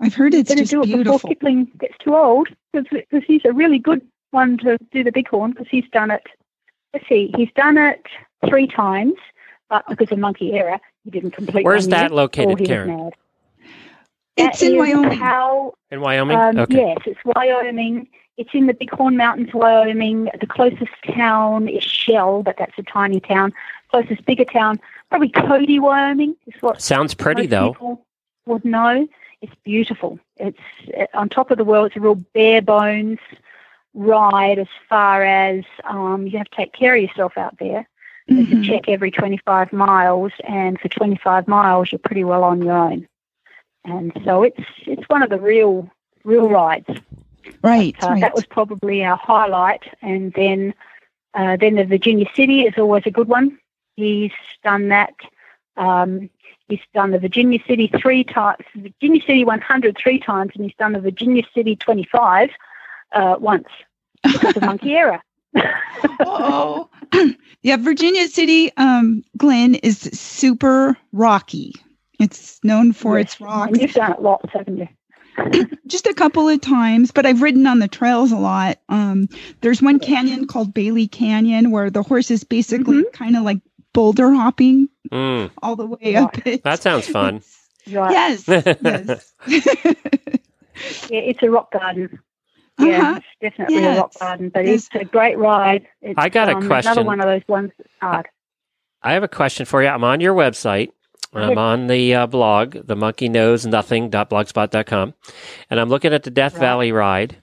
[0.00, 1.28] I've heard it's just do it before beautiful.
[1.28, 5.68] Kipling gets too old, because he's a really good one to do the Bighorn, because
[5.70, 6.26] he's done it.
[6.94, 8.06] Let's see, he's done it
[8.48, 9.14] three times,
[9.68, 11.60] but because of monkey error, he didn't complete.
[11.62, 11.64] It.
[11.64, 12.96] Where's that year, located, or he was Karen?
[12.96, 13.12] mad.
[14.36, 15.18] It's That in Wyoming.
[15.18, 16.36] How, In Wyoming?
[16.38, 16.76] um, okay.
[16.76, 18.08] Yes, it's Wyoming.
[18.36, 20.28] It's in the Bighorn Mountains, Wyoming.
[20.40, 23.52] The closest town is Shell, but that's a tiny town.
[23.90, 24.80] Closest bigger town,
[25.10, 27.72] probably Cody, Wyoming, is what Sounds pretty most though.
[27.72, 28.06] people
[28.46, 29.06] would know.
[29.40, 30.18] It's beautiful.
[30.36, 30.58] It's
[30.98, 31.88] uh, on top of the world.
[31.88, 33.18] It's a real bare bones
[33.94, 37.88] ride as far as um, you have to take care of yourself out there.
[38.26, 38.64] There's a Mhm.
[38.64, 43.06] check every 25 miles, and for 25 miles, you're pretty well on your own.
[43.84, 45.90] And so it's it's one of the real
[46.24, 46.86] real rides.
[47.62, 48.20] Right, Uh, right.
[48.22, 50.74] That was probably our highlight, and then
[51.34, 53.58] uh, then the Virginia City is always a good one.
[53.96, 55.12] He's done that.
[55.76, 56.30] Um,
[56.68, 60.92] he's done the Virginia City three times, Virginia City 100 three times, and he's done
[60.92, 62.50] the Virginia City 25
[63.12, 63.66] uh, once
[64.22, 65.20] because of monkey error.
[66.20, 66.88] oh,
[67.62, 67.76] yeah.
[67.76, 71.74] Virginia City, um, Glen is super rocky.
[72.20, 73.72] It's known for Yes, its rocks.
[73.72, 74.88] And you've done it lots, haven't you?
[75.86, 78.78] Just a couple of times, but I've ridden on the trails a lot.
[78.88, 79.28] Um,
[79.60, 83.10] there's one canyon called Bailey Canyon where the horse is basically Mm-hmm.
[83.12, 83.58] kind of like
[83.92, 86.62] boulder hopping Mm, all the way up it.
[86.64, 87.42] that sounds fun.
[87.92, 88.12] Right.
[88.12, 89.32] Yes, yes.
[91.10, 92.18] Yeah, it's a rock garden.
[92.78, 93.20] Yeah, Uh-huh.
[93.20, 94.88] it's definitely a rock garden, but Yes.
[94.92, 95.86] it's a great ride.
[96.02, 96.92] It's, I got a um, question.
[96.92, 98.26] Another one of those ones that's hard.
[99.02, 99.88] I have a question for you.
[99.88, 100.90] I'm on your website.
[101.32, 105.14] I'm on the uh, blog, the monkey knows nothing.blogspot.com,
[105.68, 106.60] and I'm looking at the Death Right.
[106.60, 107.36] Valley ride.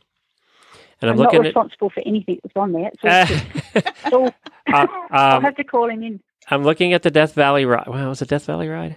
[1.02, 2.90] And I'm, I'm not looking responsible for anything that's on there.
[2.94, 3.28] It's all at.
[3.28, 3.44] shit.
[3.76, 4.34] It's all-
[4.72, 6.22] Uh, I'll um, have to call him in.
[6.50, 7.88] I'm looking at the Death Valley ride.
[7.88, 8.96] Well, was it Death Valley ride?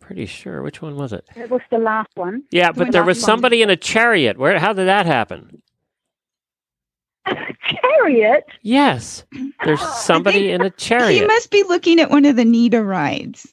[0.00, 0.62] Pretty sure.
[0.62, 1.24] Which one was it?
[1.34, 2.44] It was the last one.
[2.50, 3.36] Yeah, The but there was last one.
[3.38, 4.38] somebody in a chariot.
[4.38, 4.58] Where?
[4.58, 5.62] How did that happen?
[7.98, 8.44] Chariot.
[8.62, 9.24] Yes,
[9.64, 11.20] there's somebody in a chariot.
[11.20, 13.52] He must be looking at one of the Nita rides.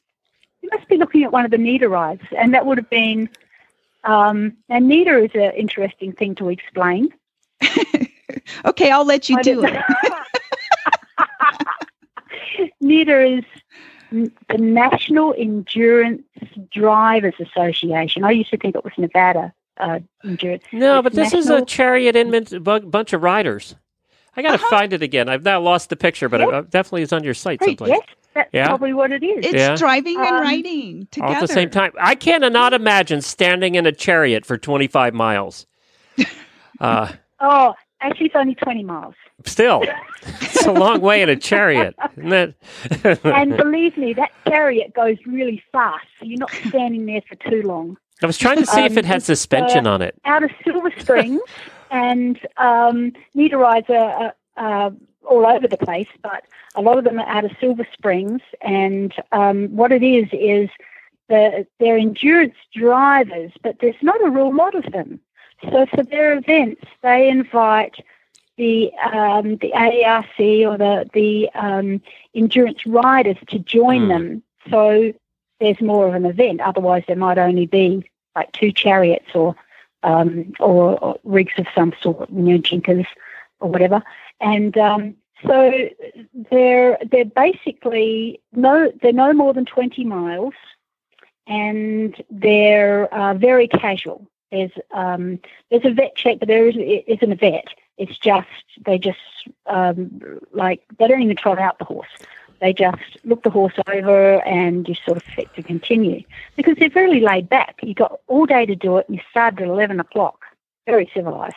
[0.61, 3.29] You must be looking at one of the Nita rides, and that would have been.
[4.03, 7.09] Um, and Nita is an interesting thing to explain.
[8.65, 9.81] Okay, I'll let you I do it.
[12.79, 13.43] Nita is
[14.11, 16.23] the National Endurance
[16.71, 18.23] Drivers Association.
[18.23, 20.63] I used to think it was Nevada uh, Endurance.
[20.71, 23.75] No, It's but this is a chariot in a bunch of riders.
[24.37, 24.67] I got to Uh-huh.
[24.69, 25.29] find it again.
[25.29, 26.53] I've now lost the picture, but it Yep.
[26.53, 27.89] uh, definitely is on your site Right, someplace.
[27.91, 28.01] yes,
[28.33, 28.67] that's Yeah.
[28.67, 29.45] probably what it is.
[29.45, 29.75] It's Yeah.
[29.75, 31.91] driving and Um, riding together All at the same time.
[31.99, 35.65] I cannot imagine standing in a chariot for 25 miles.
[36.81, 37.07] Uh,
[37.39, 39.13] oh, actually, it's only 20 miles.
[39.45, 39.81] still,
[40.41, 43.19] it's a long way in a chariot, isn't it?
[43.23, 47.61] And believe me, that chariot goes really fast, so you're not standing there for too
[47.65, 47.95] long.
[48.21, 50.15] I was trying to see if um, it had it's, suspension on it.
[50.25, 51.41] Out of Silver Springs,
[51.91, 54.91] and um, rides are, are, uh,
[55.23, 56.43] all over the place, but
[56.75, 58.41] a lot of them are out of Silver Springs.
[58.61, 60.69] And um, what it is is
[61.29, 65.19] the, they're endurance drivers, but there's not a real lot of them.
[65.71, 67.95] So for their events, they invite
[68.57, 72.01] the um, the AERC or the the um,
[72.33, 74.07] endurance riders to join Hmm.
[74.07, 74.43] them.
[74.69, 75.13] So
[75.59, 76.61] there's more of an event.
[76.61, 79.55] Otherwise, there might only be like two chariots or
[80.05, 83.07] um, or, or rigs of some sort, you know, jinkers
[83.59, 84.01] or whatever.
[84.39, 85.15] And um,
[85.45, 85.71] so
[86.51, 90.53] they're they're basically no they're no more than twenty miles,
[91.47, 94.27] and they're uh, very casual.
[94.51, 95.39] There's um,
[95.69, 96.75] there's a vet check, but there is,
[97.07, 97.67] isn't a vet.
[97.97, 98.47] It's just
[98.85, 99.19] they just
[99.65, 102.07] um, like they don't even trot out the horse.
[102.61, 106.23] They just look the horse over and you sort of fit to continue
[106.55, 107.75] because they're really laid back.
[107.83, 110.45] You got all day to do it, and you started at eleven o'clock.
[110.85, 111.55] Very civilized.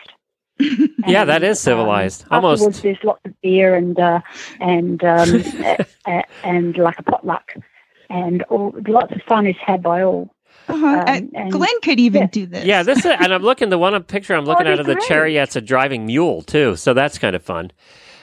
[1.06, 2.24] Yeah, that is civilized.
[2.30, 2.82] Um, Almost.
[2.82, 4.20] There's lots of beer and uh,
[4.60, 5.28] and um,
[5.64, 7.54] a- a- and like a potluck,
[8.10, 10.34] and all lots of fun is had by all.
[10.66, 10.84] Uh-huh.
[10.86, 12.26] Um, and and- Glenn could even yeah.
[12.26, 12.64] do this.
[12.64, 14.94] Yeah, this is, and I'm looking the one picture I'm looking Oh, at of the
[14.96, 15.06] great.
[15.06, 17.70] chariot's a driving mule too, so that's kind of fun.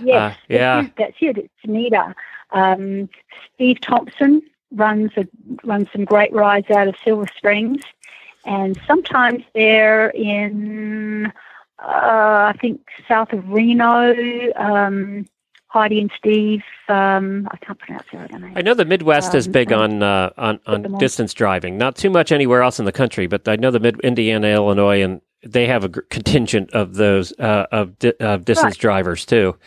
[0.01, 0.81] Yes, Uh, yeah.
[0.81, 0.93] that's it.
[0.97, 1.37] That's it.
[1.37, 2.13] It's neater.
[2.55, 3.09] Um,
[3.53, 4.41] Steve Thompson
[4.71, 5.27] runs a,
[5.63, 7.83] runs some great rides out of Silver Springs,
[8.45, 11.31] and sometimes they're in
[11.79, 14.15] uh, I think south of Reno.
[14.55, 15.27] Um,
[15.67, 16.63] Heidi and Steve.
[16.87, 18.53] Um, I can't pronounce their name.
[18.55, 21.77] I know the Midwest is Um, big and- on uh, on, on distance driving.
[21.77, 25.01] Not too much anywhere else in the country, but I know the Mid Indiana, Illinois,
[25.03, 28.79] and they have a contingent of those uh, of di- of distance Right.
[28.79, 29.57] drivers too.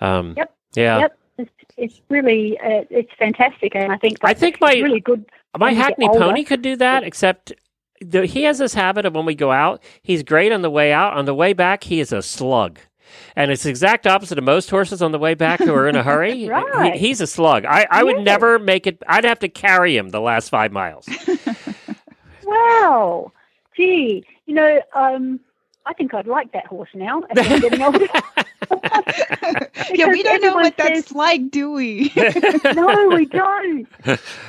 [0.00, 0.52] Um, Yep.
[0.74, 0.98] Yeah.
[0.98, 1.18] Yep,
[1.76, 5.24] it's, really uh, it's fantastic, and I think I think my really good.
[5.58, 7.52] my when you get Hackney pony could do that, except
[8.00, 10.92] the, he has this habit of when we go out, he's great on the way
[10.92, 11.14] out.
[11.14, 12.78] On the way back, he is a slug.
[13.36, 15.94] And it's the exact opposite of most horses on the way back who are in
[15.96, 16.48] a hurry.
[16.48, 16.94] Right.
[16.94, 17.64] He- he's a slug.
[17.64, 18.24] I, I would Yes.
[18.24, 19.00] never make it.
[19.06, 21.08] I'd have to carry him the last five miles.
[22.44, 23.32] Wow,
[23.76, 25.40] gee, you know, um,
[25.86, 27.22] I think I'd like that horse now.
[27.30, 28.06] as I'm getting older.
[29.94, 32.12] yeah, we don't know what everyone that's like, do we?
[32.74, 33.86] no, we don't.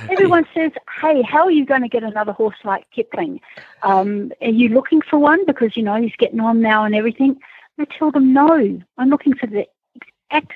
[0.10, 3.40] Everyone says, "Hey, how are you going to get another horse like Kipling?
[3.84, 7.38] Um, are you looking for one because you know he's getting on now and everything?"
[7.78, 9.68] And I tell them, "No, I'm looking for the
[10.32, 10.48] ex,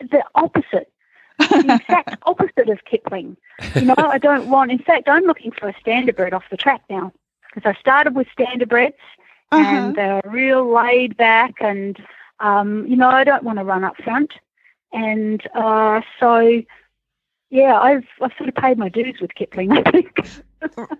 [0.00, 0.92] the opposite,
[1.38, 3.36] the exact opposite of Kipling.
[3.74, 4.70] You know, I don't want.
[4.70, 7.12] In fact, I'm looking for a standardbred off the track now
[7.54, 8.92] because I started with standardbreds
[9.50, 9.76] Uh-huh.
[9.76, 11.98] and they're real laid back and
[12.40, 14.32] um, you know I don't want to run up front
[14.92, 16.62] and uh, so
[17.50, 20.18] yeah I've I've sort of paid my dues with Kipling I think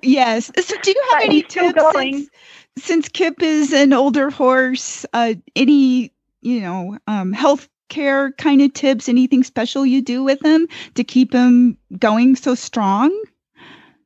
[0.02, 0.50] Yes.
[0.56, 2.28] So, do you have But any tips since,
[2.76, 5.04] since Kip is an older horse?
[5.12, 9.08] Uh, any you know um, health care kind of tips?
[9.08, 13.10] Anything special you do with him to keep him going so strong?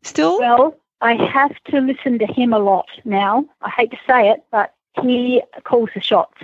[0.02, 4.30] Still, well I have to listen to him a lot now I hate to say
[4.30, 6.40] it but he calls the shots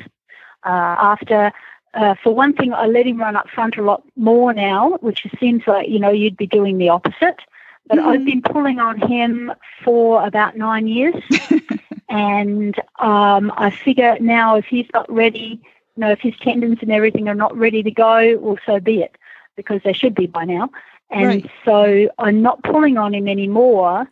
[0.67, 1.53] uh, after
[1.95, 5.27] uh, for one thing, I let him run up front a lot more now, which
[5.41, 7.41] seems like you know you'd be doing the opposite.
[7.89, 8.27] But I've Mhm.
[8.27, 9.53] been pulling on him
[9.85, 11.23] for about nine years,
[12.09, 15.61] and um, I figure now if he's not ready,
[15.97, 19.03] you know, if his tendons and everything are not ready to go, well, so be
[19.03, 19.17] it,
[19.57, 20.71] because they should be by now.
[21.11, 21.51] And Right.
[21.65, 24.09] so I'm not pulling on him anymore.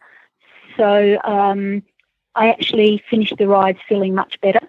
[0.76, 1.82] So um,
[2.34, 4.60] I actually finished the ride feeling much better.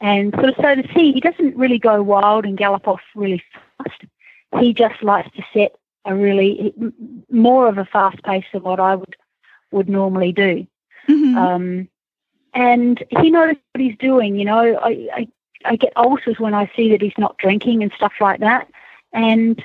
[0.00, 3.42] And sort of so to see, he doesn't really go wild and gallop off really
[3.52, 4.02] fast.
[4.60, 5.72] He just likes to set
[6.04, 6.72] a really
[7.30, 9.16] more of a fast pace than what I would
[9.72, 10.66] would normally do.
[11.08, 11.36] Mhm.
[11.36, 11.88] Um,
[12.54, 14.36] and he knows what he's doing.
[14.38, 15.28] You know, I, I
[15.64, 18.68] I get ulcers when I see that he's not drinking and stuff like that,
[19.12, 19.62] and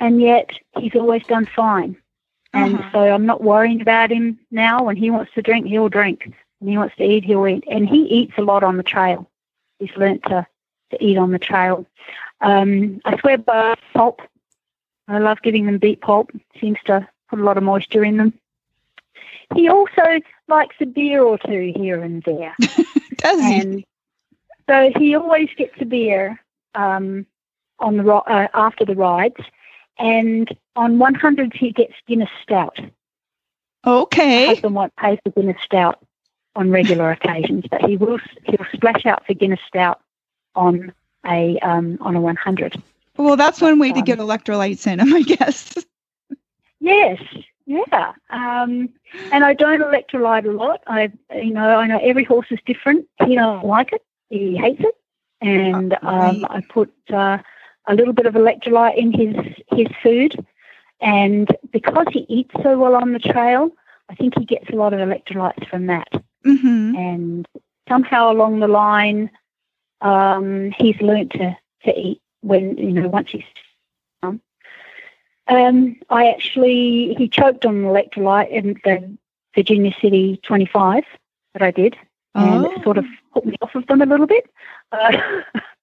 [0.00, 1.96] and yet he's always done fine.
[2.54, 2.90] And Uh-huh.
[2.92, 4.84] so I'm not worrying about him now.
[4.84, 6.32] When he wants to drink, he'll drink.
[6.60, 7.64] When he wants to eat, he'll eat.
[7.70, 9.28] And he eats a lot on the trail.
[9.80, 10.46] He's learnt to,
[10.92, 11.86] to eat on the trail.
[12.40, 14.20] Um, I swear by pulp.
[15.08, 16.30] I love giving them beet pulp.
[16.60, 18.34] Seems to put a lot of moisture in them.
[19.54, 22.56] He also likes a beer or two here and there.
[23.18, 23.64] Does he?
[23.68, 23.84] and
[24.68, 26.40] so he always gets a beer
[26.74, 27.26] um,
[27.78, 29.36] on the ri- uh, after the rides,
[29.98, 32.78] and on 100 he gets Guinness Stout.
[32.80, 32.90] My
[33.86, 34.46] Okay.
[34.46, 35.98] husband won't pay for Guinness Stout
[36.56, 40.00] on regular occasions, but he will he'll splash out for Guinness Stout
[40.54, 40.92] on
[41.26, 42.82] a um, on a 100.
[43.16, 45.74] Well, that's one way to Um, get electrolytes in him, I guess.
[46.80, 47.22] Yes,
[47.66, 48.12] yeah.
[48.30, 48.88] Um,
[49.30, 50.82] and I don't electrolyte a lot.
[50.86, 53.06] I, you know, I know every horse is different.
[53.24, 54.02] He don't like it.
[54.30, 54.94] He hates it.
[55.40, 57.38] And um, I put uh,
[57.86, 59.36] a little bit of electrolyte in his
[59.72, 60.34] his food.
[61.00, 63.70] And because he eats so well on the trail,
[64.08, 66.08] I think he gets a lot of electrolytes from that.
[66.44, 67.48] hmm And
[67.88, 69.30] somehow along the line,
[70.00, 73.42] um, he's learnt to, to eat when, you know, once he's
[74.22, 74.40] um,
[75.48, 79.16] um, I actually, he choked on an electrolyte in the
[79.54, 81.04] Virginia City 25
[81.52, 81.96] that I did,
[82.34, 84.48] and it sort of put me off of them a little bit.
[84.92, 85.16] Uh,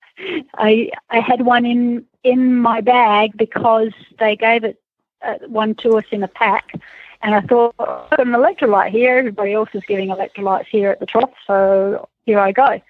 [0.56, 4.82] I I had one in in my bag because they gave it
[5.22, 6.74] uh, one to us in a pack,
[7.22, 9.18] and I thought I've got an electrolyte here.
[9.18, 12.82] Everybody else is giving electrolytes here at the trough, so here I go.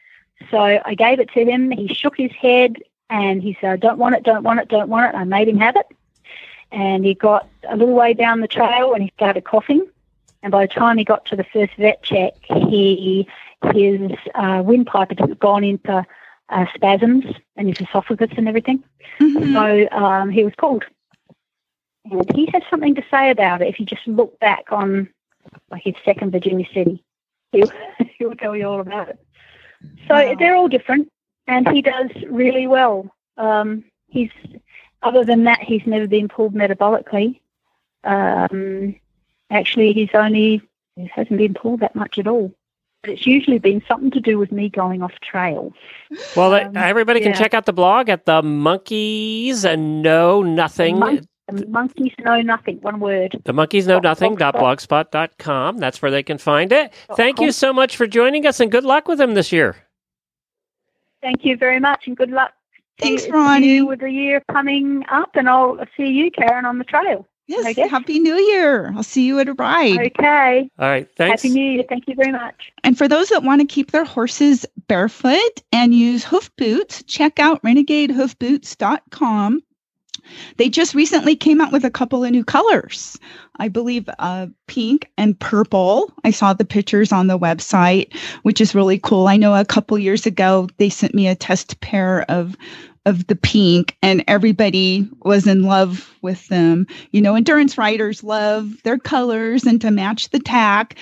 [0.50, 1.72] So I gave it to him.
[1.72, 2.78] He shook his head
[3.10, 5.48] and he said, I "Don't want it, don't want it, don't want it." I made
[5.48, 5.88] him have it,
[6.72, 9.86] and he got a little way down the trail and he started coughing.
[10.44, 13.28] And by the time he got to the first vet check, he
[13.74, 16.04] his uh, windpipe had gone into
[16.52, 17.26] uh, spasms
[17.56, 18.84] in his esophagus and everything.
[19.20, 19.54] Mhm.
[19.90, 20.84] So um, he was called.
[22.06, 23.68] And he has something to say about it.
[23.70, 25.10] If you just look back on
[25.70, 27.04] like his second Virginia City,
[27.52, 27.72] he'll,
[28.18, 29.20] he'll tell you all about it.
[30.08, 30.36] So Wow.
[30.38, 31.10] they're all different,
[31.48, 33.10] and he does really well.
[33.38, 34.30] Um, he's
[35.04, 37.40] other than that, he's never been pulled metabolically.
[38.04, 38.96] Um,
[39.50, 40.62] actually, he's only
[40.96, 42.54] he hasn't been pulled that much at all.
[43.04, 45.74] But it's usually been something to do with me going off trail.
[46.36, 51.00] Well, Um, everybody can check out the blog at the Monkeys and Know Nothing.
[51.00, 52.78] Mon- The monkeys know nothing.
[52.82, 53.42] One word.
[53.44, 54.38] The monkeys know nothing.
[54.38, 55.12] blogspot.
[55.12, 55.80] blogspot.com.
[55.80, 56.94] That's where they can find it.
[57.18, 59.76] Thank you so much for joining us and good luck with them this year.
[61.22, 62.54] Thank you very much, and good luck.
[63.00, 63.68] Thanks, to Ronnie.
[63.68, 67.28] you with the year coming up, and I'll see you, Karen, on the trail.
[67.48, 67.90] Yes, I guess.
[67.90, 68.94] Happy New Year.
[68.96, 70.12] I'll see you at a ride.
[70.18, 70.70] Okay.
[70.80, 71.08] All right.
[71.18, 71.42] Thanks.
[71.42, 71.84] Happy New Year.
[71.88, 72.72] Thank you very much.
[72.84, 77.40] And for those that want to keep their horses barefoot and use hoof boots, check
[77.40, 79.64] out renegadehoofboots.com.
[80.58, 83.18] They just recently came out with a couple of new colors.
[83.60, 86.12] I believe uh, pink and purple.
[86.24, 89.28] I saw the pictures on the website, which is really cool.
[89.28, 92.56] I know a couple years ago they sent me a test pair of
[93.06, 96.86] of the pink and everybody was in love with them.
[97.12, 100.98] You know, endurance riders love their colors and to match the tack.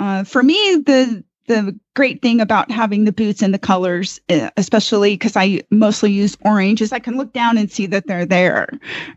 [0.00, 4.50] Uh, for me, the the great thing about having the boots and the colors, eh,
[4.56, 8.26] especially because I mostly use orange, is I can look down and see that they're
[8.26, 8.68] there.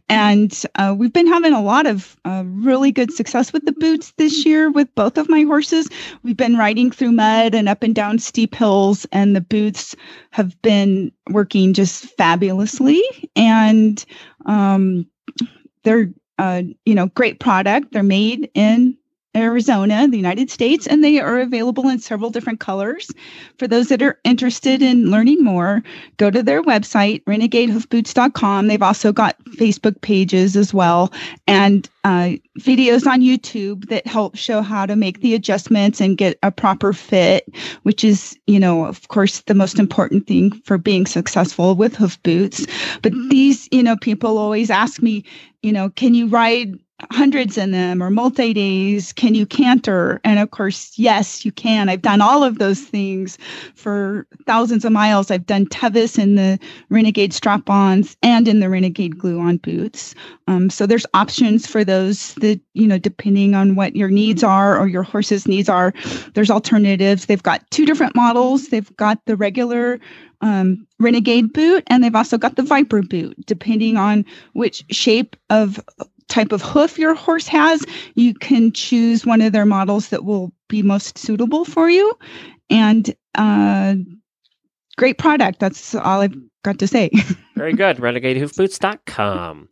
[0.09, 4.13] And uh, we've been having a lot of uh, really good success with the boots
[4.17, 5.89] this year with both of my horses.
[6.23, 9.95] We've been riding through mud and up and down steep hills, and the boots
[10.31, 13.01] have been working just fabulously.
[13.35, 14.03] And
[14.45, 15.07] um,
[15.83, 17.93] they're, uh, you know, great product.
[17.93, 18.97] They're made in
[19.37, 23.09] Arizona, the United States, and they are available in several different colors.
[23.57, 25.83] For those that are interested in learning more,
[26.17, 28.67] go to their website, renegadehoofboots.com.
[28.67, 31.11] They've also got Facebook pages as well
[31.47, 36.39] and uh, videos on YouTube that help show how to make the adjustments and get
[36.41, 41.05] a proper fit, which is, you know, of course, the most important thing for being
[41.05, 42.65] successful with hoof boots.
[43.01, 45.25] But these, you know, people always ask me,
[45.61, 46.79] you know, can you ride
[47.11, 49.13] hundreds in them or multi days?
[49.13, 50.19] Can you canter?
[50.23, 51.89] And of course, yes, you can.
[51.89, 53.37] I've done all of those things
[53.75, 55.29] for thousands of miles.
[55.29, 60.15] I've done Tevis in the Renegade strap ons and in the Renegade glue on boots.
[60.47, 64.79] Um, so there's options for those that, you know, depending on what your needs are
[64.79, 65.93] or your horse's needs are,
[66.33, 67.25] there's alternatives.
[67.25, 68.69] They've got two different models.
[68.69, 69.99] They've got the regular
[70.41, 75.79] um, Renegade boot and they've also got the Viper boot, depending on which shape of
[76.29, 80.51] type of hoof your horse has, you can choose one of their models that will
[80.67, 82.13] be most suitable for you.
[82.69, 83.95] And uh,
[84.97, 85.59] great product.
[85.59, 87.09] That's all I've got to say.
[87.55, 87.97] Very good.
[87.97, 89.69] RenegadeHoofBoots.com.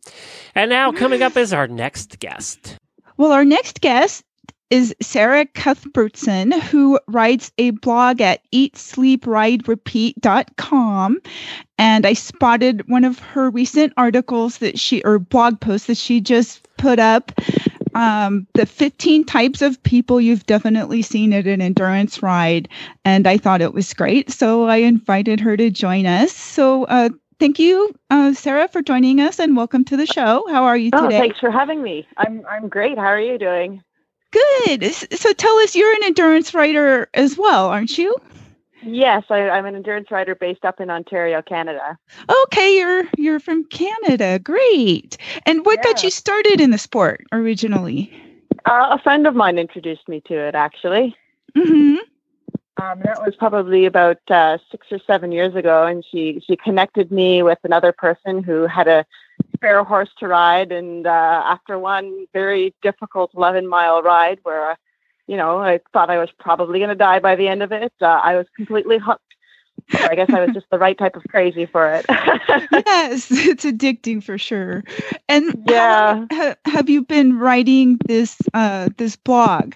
[0.54, 2.76] And now coming up is our next guest.
[3.16, 4.24] well, our next guest
[4.70, 11.20] is Sarah Cuthbertson, who writes a blog at eatsleepriderepeat.com.
[11.78, 16.20] And I spotted one of her recent articles that she, or blog posts that she
[16.20, 17.32] just put up.
[17.94, 22.68] Um, the 15 types of people you've definitely seen at an endurance ride.
[23.04, 24.30] And I thought it was great.
[24.30, 26.32] So I invited her to join us.
[26.32, 27.08] So, uh,
[27.38, 30.44] thank you, uh, Sarah, for joining us and welcome to the show.
[30.50, 31.06] How are you today?
[31.06, 32.06] Oh, thanks for having me.
[32.18, 32.98] I'm I'm great.
[32.98, 33.82] How are you doing?
[34.30, 34.84] Good.
[34.84, 38.14] So tell us, you're an endurance writer as well, aren't you?
[38.82, 41.98] Yes, I, I'm an endurance rider based up in Ontario, Canada.
[42.44, 44.38] Okay, you're you're from Canada.
[44.38, 45.16] Great.
[45.44, 48.12] And what got you started in the sport originally?
[48.64, 50.54] Uh, a friend of mine introduced me to it.
[50.54, 51.16] Actually,
[51.56, 51.96] hmm
[52.78, 57.10] um, that was probably about uh, six or seven years ago, and she she connected
[57.10, 59.06] me with another person who had a
[59.56, 64.70] spare horse to ride, and uh, after one very difficult 11 mile ride where.
[64.72, 64.74] Uh,
[65.28, 67.92] you know, I thought I was probably going to die by the end of it.
[68.00, 69.34] Uh, I was completely hooked.
[69.98, 72.06] So I guess I was just the right type of crazy for it.
[72.70, 74.84] Yes, it's addicting for sure.
[75.28, 76.26] And Yeah.
[76.32, 79.74] ha- have you been writing this uh, this blog?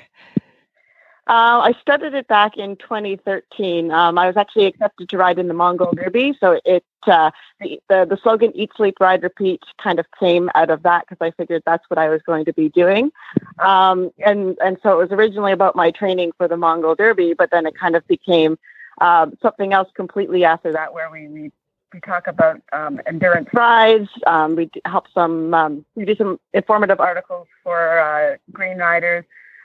[1.30, 3.92] Uh, I started it back in 2013.
[3.92, 7.80] Um, I was actually accepted to ride in the Mongol Derby, so it uh, the,
[7.88, 11.30] the the slogan "Eat, Sleep, Ride, Repeat" kind of came out of that because I
[11.30, 13.12] figured that's what I was going to be doing.
[13.60, 17.52] Um, and and so it was originally about my training for the Mongol Derby, but
[17.52, 18.58] then it kind of became
[19.00, 21.52] um, something else completely after that, where we we,
[21.94, 24.08] we talk about um, endurance rides.
[24.26, 29.24] Um, we help some um, we do some informative articles for uh, green riders.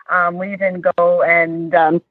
[0.10, 2.02] Um, we even go and um,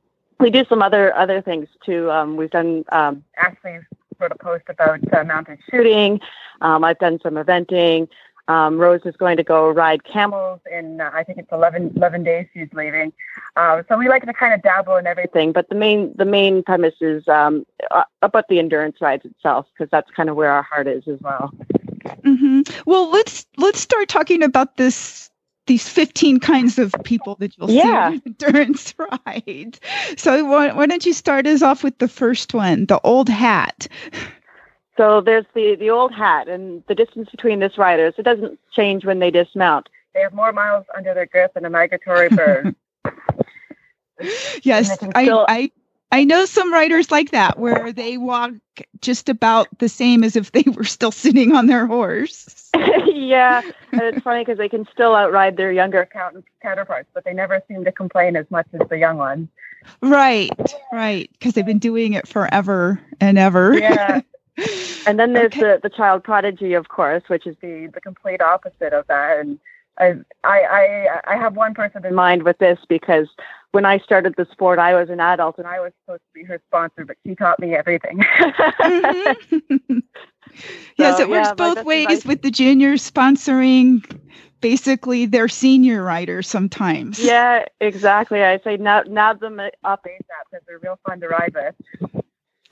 [0.41, 2.11] we do some other other things too.
[2.11, 3.83] Um, we've done um, Ashley's
[4.19, 6.21] wrote a post about uh, mounted shooting.
[6.61, 8.09] Um, I've done some eventing.
[8.47, 12.25] Um, Rose is going to go ride camels in, uh, I think it's 11, 11
[12.25, 13.13] days she's leaving.
[13.57, 16.63] Uh, so we like to kind of dabble in everything, but the main the main
[16.63, 20.63] premise is um, uh, about the endurance rides itself because that's kind of where our
[20.63, 21.53] heart is as well.
[22.23, 25.31] hmm Well, let's let's start talking about this
[25.67, 28.11] these 15 kinds of people that you'll Yeah.
[28.11, 29.79] see on endurance ride.
[30.17, 33.89] So why, why don't you start us off with the first one, the old hat?
[34.97, 39.05] So there's the the old hat, and the distance between this riders it doesn't change
[39.05, 39.89] when they dismount.
[40.15, 42.77] They have more miles under their grip than a migratory bird.
[44.63, 45.71] Yes, they I, still- I
[46.13, 48.53] I know some riders like that where they walk
[49.01, 52.71] just about the same as if they were still sitting on their horse.
[53.07, 57.33] yeah, and it's funny because they can still outride their younger count- counterparts, but they
[57.33, 59.49] never seem to complain as much as the young ones.
[60.01, 60.51] Right,
[60.93, 63.77] right, because they've been doing it forever and ever.
[63.79, 64.21] Yeah.
[65.07, 65.61] And then there's Okay.
[65.61, 69.41] the, the child prodigy, of course, which is the, the complete opposite of that.
[69.41, 69.59] And
[69.99, 73.29] I, I I have one person in mind with this because
[73.73, 76.45] when I started the sport, I was an adult and I was supposed to be
[76.45, 78.19] her sponsor, but she taught me everything.
[78.21, 80.03] Mhm.
[80.97, 84.03] yes, it works yeah, both ways advice- with the juniors sponsoring
[84.61, 87.19] basically their senior riders sometimes.
[87.19, 88.43] yeah, exactly.
[88.43, 90.21] I say nab, nab them up ASAP
[90.51, 92.23] because they're real fun to ride with.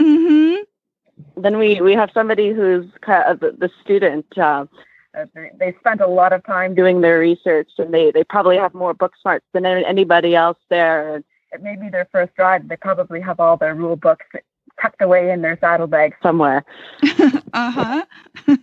[0.00, 0.62] Mm-hmm.
[1.42, 4.26] then we we have somebody who's kind of the, the student.
[4.38, 4.66] Uh,
[5.18, 8.56] uh, they, they spent a lot of time doing their research, and they they probably
[8.56, 11.14] have more book smarts than anybody else there.
[11.14, 12.68] And it may be their first ride.
[12.68, 14.24] They probably have all their rule books
[14.80, 16.64] tucked away in their saddlebag somewhere.
[17.54, 18.02] Uh-huh.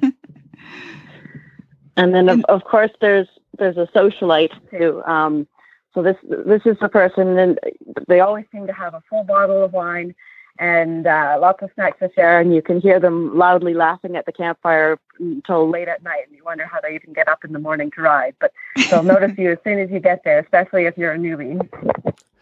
[1.99, 3.27] And then of, of course there's
[3.57, 5.03] there's a socialite too.
[5.05, 5.45] Um,
[5.93, 7.59] so this this is the person, and
[8.07, 10.15] they always seem to have a full bottle of wine
[10.59, 14.25] and uh, lots of snacks to share, and you can hear them loudly laughing at
[14.25, 17.53] the campfire until late at night, and you wonder how they even get up in
[17.53, 18.35] the morning to ride.
[18.39, 18.51] But
[18.89, 21.57] they'll notice you as soon as you get there, especially if you're a newbie.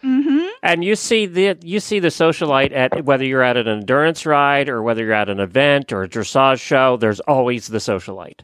[0.02, 4.26] hmm And you see the you see the socialite at whether you're at an endurance
[4.26, 6.98] ride or whether you're at an event or a dressage show.
[6.98, 8.42] There's always the socialite.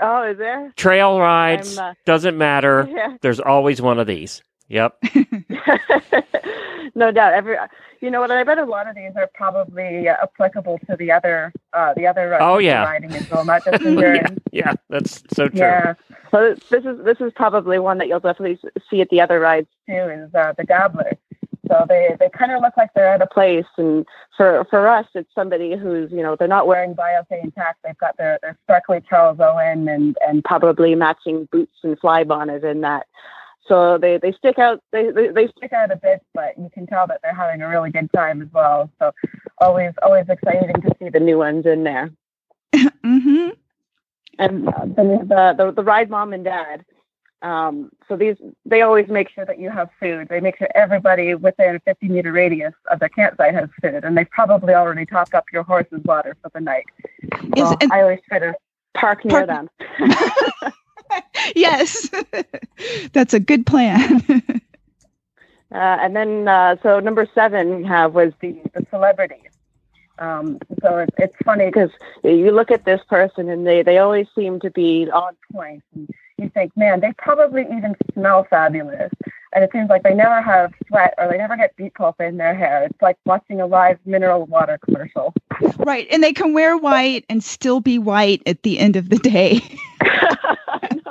[0.00, 0.72] Oh, is there?
[0.76, 2.88] Trail rides uh, doesn't matter.
[2.94, 3.16] Yeah.
[3.20, 4.42] There's always one of these.
[4.68, 4.98] Yep.
[6.94, 7.32] no doubt.
[7.34, 7.56] Every,
[8.00, 8.30] you know what?
[8.30, 12.06] I bet a lot of these are probably uh, applicable to the other, uh, the
[12.06, 12.34] other.
[12.34, 12.84] Uh, Oh, yeah.
[12.84, 14.40] riding as well, not just yeah, endurance.
[14.52, 15.58] yeah, that's so true.
[15.60, 15.94] Yeah.
[16.30, 18.58] So this is this is probably one that you'll definitely
[18.90, 19.94] see at the other rides too.
[19.94, 21.12] Is uh, the gobbler.
[21.66, 24.04] So they, they kind of look like they're out of place, and
[24.36, 27.76] for for us, it's somebody who's you know they're not wearing Biothane tack.
[27.82, 32.64] They've got their, their sparkly Charles Owen and and probably matching boots and fly bonnet
[32.64, 33.06] in that.
[33.66, 36.86] So they, they stick out they, they they stick out a bit, but you can
[36.86, 38.90] tell that they're having a really good time as well.
[38.98, 39.12] So
[39.58, 42.10] always always exciting to see the new ones in there.
[43.02, 43.50] hmm
[44.38, 46.84] and uh, then the, the the ride mom and dad.
[47.42, 50.28] Um, so these they always make sure that you have food.
[50.28, 54.16] They make sure everybody within a 50 meter radius of their campsite has food, and
[54.16, 56.86] they've probably already topped up your horse's water for the night.
[57.56, 58.54] So I always try to
[58.94, 59.70] park near Park- them.
[61.56, 62.10] yes,
[63.12, 64.22] that's a good plan.
[65.72, 69.50] Uh, and then, uh, so number seven we have was the, the celebrities.
[70.20, 71.90] Um, so it, it's funny because
[72.22, 75.82] you look at this person and they, they always seem to be on point.
[75.92, 76.08] And
[76.38, 79.10] you think, man, they probably even smell fabulous.
[79.52, 82.36] And it seems like they never have sweat or they never get beet pulp in
[82.36, 82.84] their hair.
[82.84, 85.34] It's like watching a live mineral water commercial.
[85.78, 89.18] right, and they can wear white and still be white at the end of the
[89.18, 89.60] day.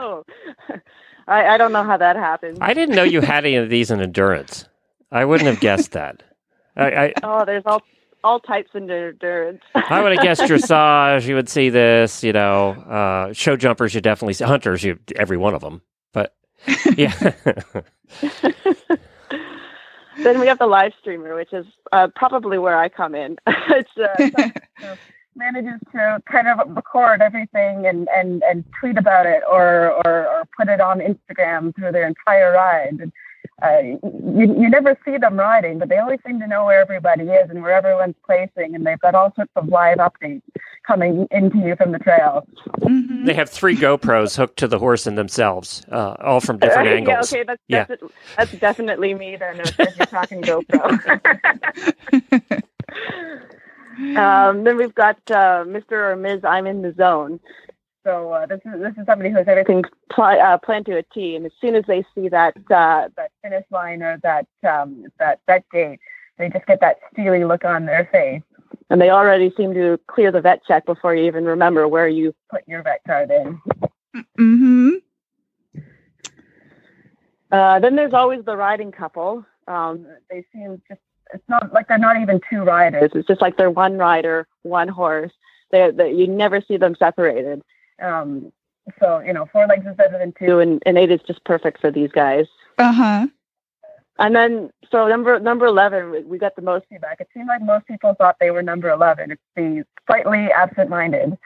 [1.27, 2.57] I, I don't know how that happens.
[2.61, 4.65] I didn't know you had any of these in endurance.
[5.11, 6.23] I wouldn't have guessed that.
[6.75, 7.81] I, I, oh, there's all
[8.23, 9.61] all types of endurance.
[9.75, 11.27] I would have guessed dressage.
[11.27, 13.93] You would see this, you know, uh, show jumpers.
[13.93, 14.83] You definitely see hunters.
[14.83, 15.81] You every one of them.
[16.13, 16.35] But
[16.97, 17.13] yeah,
[20.17, 23.37] then we have the live streamer, which is uh, probably where I come in.
[23.47, 24.95] it's uh,
[25.35, 30.43] manages to kind of record everything and, and, and tweet about it or, or, or
[30.57, 32.97] put it on Instagram through their entire ride.
[32.99, 33.11] And,
[33.61, 33.79] uh,
[34.35, 37.49] you, you never see them riding, but they always seem to know where everybody is
[37.49, 40.41] and where everyone's placing, and they've got all sorts of live updates
[40.85, 42.45] coming into you from the trail.
[42.79, 43.25] Mhm.
[43.25, 46.91] they have three GoPros hooked to the horse and themselves, uh, all from different Uh,
[46.91, 47.31] angles.
[47.31, 47.83] Yeah, okay, that's, Yeah.
[47.85, 48.03] that's,
[48.37, 50.99] that's definitely me then, if if you're talking GoPro.
[54.17, 56.11] um, then we've got uh, Mr.
[56.11, 56.41] or Ms.
[56.43, 57.39] I'm in the zone.
[58.05, 61.03] So uh, this is this is somebody who has everything pl- uh, planned to a
[61.03, 65.05] T, and as soon as they see that uh, that finish line or that um,
[65.19, 65.99] that that gate,
[66.37, 68.41] they just get that steely look on their face.
[68.89, 72.33] and they already seem to clear the vet check before you even remember where you
[72.49, 73.59] put your vet card in.
[74.39, 74.89] Mm-hmm.
[77.51, 79.45] Uh, then there's always the riding couple.
[79.67, 81.01] Um, they seem just,
[81.33, 83.11] it's not like they're not even two riders.
[83.15, 85.31] It's just like they're one rider, one horse.
[85.71, 87.61] They, they you never see them separated.
[88.01, 88.51] Um,
[88.99, 91.79] so, you know, four legs is better than two, and, and eight is just perfect
[91.79, 92.47] for these guys.
[92.77, 93.27] Uh-huh.
[94.19, 97.19] And then, so number number eleven, we, we got the most feedback.
[97.19, 99.31] It seemed like most people thought they were number eleven.
[99.31, 101.37] It's the slightly absent-minded.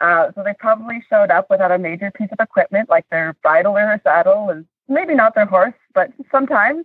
[0.00, 3.76] Uh, so they probably showed up without a major piece of equipment, like their bridle
[3.76, 6.84] or a saddle, and maybe not their horse, but sometimes,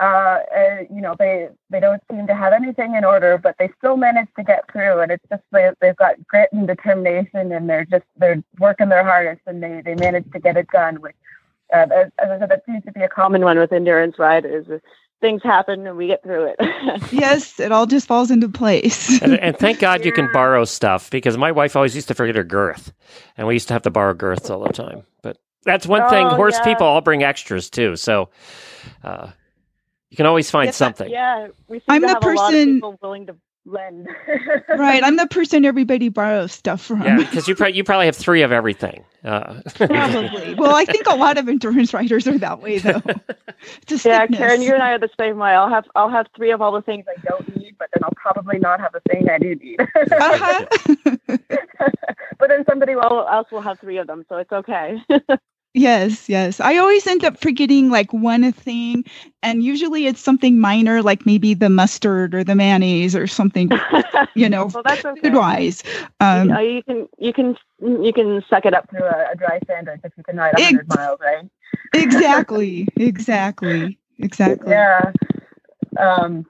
[0.00, 3.70] uh, uh, you know, they they don't seem to have anything in order, but they
[3.78, 5.00] still manage to get through.
[5.00, 9.04] And it's just they, they've got grit and determination, and they're just they're working their
[9.04, 10.96] hardest, and they they manage to get it done.
[11.00, 11.14] Which,
[11.72, 14.66] uh, as, as I said, that seems to be a common one with endurance riders.
[15.20, 16.56] Things happen, and we get through it.
[17.12, 19.22] Yes, it all just falls into place.
[19.22, 22.34] and, and thank God you can borrow stuff because my wife always used to forget
[22.34, 22.92] her girth,
[23.36, 25.04] and we used to have to borrow girths all the time.
[25.22, 26.26] But that's one thing.
[26.26, 26.64] Oh, Horse yeah.
[26.64, 28.28] people all bring extras too, so
[29.04, 29.28] uh,
[30.14, 31.10] you can always find Yes, something.
[31.10, 33.34] Yeah, we seem I'm to the have a lot of person- people willing to
[33.66, 34.06] lend.
[34.68, 35.02] right.
[35.02, 37.02] I'm the person everybody borrows stuff from.
[37.02, 39.04] Yeah, because you probably you probably have three of everything.
[39.24, 40.54] Uh, Probably.
[40.58, 43.02] Well, I think a lot of endurance riders are that way, though.
[44.04, 44.26] Yeah.
[44.28, 45.50] Karen, you and I are the same way.
[45.50, 48.14] I'll have I'll have three of all the things I don't need, but then I'll
[48.14, 49.80] probably not have a thing I do need.
[49.80, 50.66] Uh-huh.
[52.38, 55.02] but then somebody else will have three of them, so it's okay.
[55.74, 56.60] Yes, yes.
[56.60, 59.04] I always end up forgetting like one thing,
[59.42, 63.70] and usually it's something minor, like maybe the mustard or the mayonnaise or something,
[64.34, 65.20] you know, well, that's okay.
[65.20, 65.82] food wise.
[66.20, 69.58] Um, Uh, you can you can you can suck it up through a, a dry
[69.66, 71.44] sandwich if you can ride Ex- 100 miles, right?
[71.94, 74.72] exactly, exactly, exactly.
[74.72, 75.12] Yeah.
[75.98, 76.46] Um,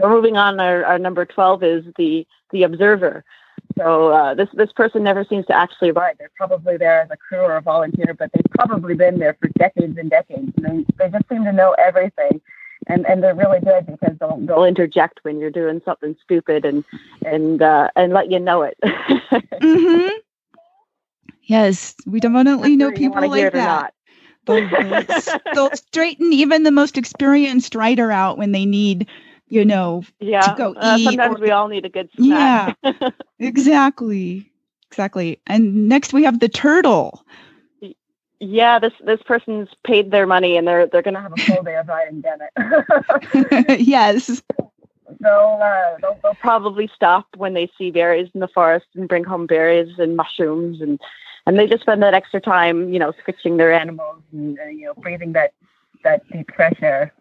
[0.00, 3.24] so moving on, our, our number 12 is the the observer.
[3.76, 6.16] So uh, this this person never seems to actually ride.
[6.18, 9.48] They're probably there as a crew or a volunteer, but they've probably been there for
[9.58, 10.52] decades and decades.
[10.56, 12.40] And they, they just seem to know everything,
[12.86, 16.84] and and they're really good because they'll they'll interject when you're doing something stupid and
[17.24, 18.76] and uh, and let you know it.
[18.84, 20.16] mm-hmm.
[21.42, 23.92] Yes, we definitely know people like that.
[24.46, 24.68] They'll,
[25.54, 29.06] they'll straighten even the most experienced rider out when they need,
[29.48, 30.54] you know, Yeah.
[30.56, 32.76] go uh, eat sometimes or- we all need a good snack.
[32.82, 34.50] Yeah, exactly,
[34.90, 35.40] exactly.
[35.46, 37.24] And next we have the turtle.
[38.40, 38.78] yeah.
[38.78, 41.88] This this person's paid their money and they're they're gonna have a full day of
[41.88, 42.20] riding.
[42.20, 43.80] Damn it.
[43.86, 44.42] yes.
[45.20, 49.24] they'll, uh, they'll they'll probably stop when they see berries in the forest and bring
[49.24, 51.00] home berries and mushrooms and
[51.46, 54.86] and they just spend that extra time, you know, switching their animals and uh, you
[54.86, 55.52] know breathing that
[56.02, 57.12] that deep fresh air.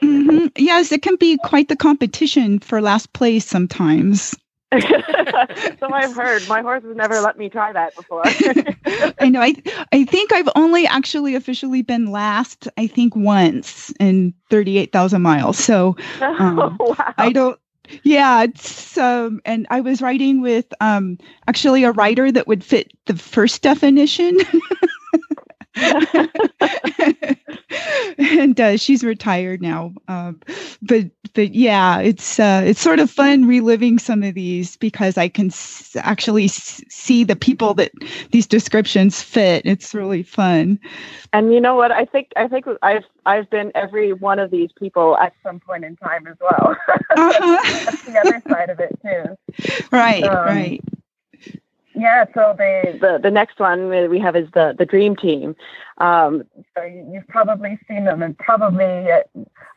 [0.00, 4.34] Hmm Yes, it can be quite the competition for last place sometimes.
[4.72, 6.46] so I've heard.
[6.48, 8.22] My horse has never let me try that before.
[9.20, 9.40] I know.
[9.40, 9.54] I
[9.92, 12.68] I think I've only actually officially been last.
[12.76, 15.58] I think once in thirty eight thousand miles.
[15.58, 15.96] So
[16.38, 17.14] Um, wow.
[17.16, 17.58] I don't.
[18.02, 22.90] Yeah, it's um, and I was writing with um actually a writer that would fit
[23.06, 24.38] the first definition.
[28.18, 30.40] and uh, she's retired now, um,
[30.82, 35.28] but but yeah, it's uh, it's sort of fun reliving some of these because I
[35.28, 37.92] can s- actually s- see the people that
[38.30, 39.62] these descriptions fit.
[39.66, 40.78] It's really fun.
[41.32, 41.92] And you know what?
[41.92, 45.84] I think I think I've I've been every one of these people at some point
[45.84, 46.76] in time as well.
[47.16, 47.80] Uh-huh.
[47.86, 49.36] That's the other side of it too.
[49.90, 50.80] right, Um, right.
[51.96, 52.26] Yeah.
[52.34, 55.56] So the the, the next one we have is the the dream team.
[55.98, 56.44] Um,
[56.76, 59.20] so you- you've probably seen them, and probably uh,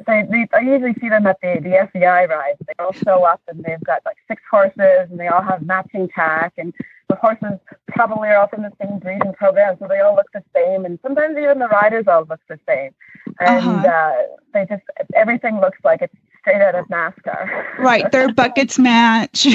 [0.05, 2.59] they, they I usually see them at the the FEI rides.
[2.67, 6.09] They all show up, and they've got like six horses, and they all have matching
[6.09, 6.73] tack, and
[7.07, 7.57] the horses
[7.87, 10.99] probably are all from the same breeding program, so they all look the same, and
[11.01, 12.91] sometimes even the riders all look the same,
[13.39, 13.87] and Uh-huh.
[13.87, 14.15] uh,
[14.53, 14.83] they just
[15.15, 17.77] everything looks like it's straight out of NASCAR.
[17.79, 19.47] Right, their buckets match.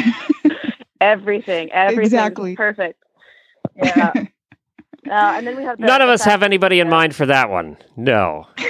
[1.04, 2.56] everything, everything, Exactly.
[2.56, 3.02] perfect.
[3.76, 4.12] Yeah.
[5.06, 7.26] Uh, and then we have the, None of the us have anybody in mind for
[7.26, 7.76] that one.
[7.94, 8.46] No.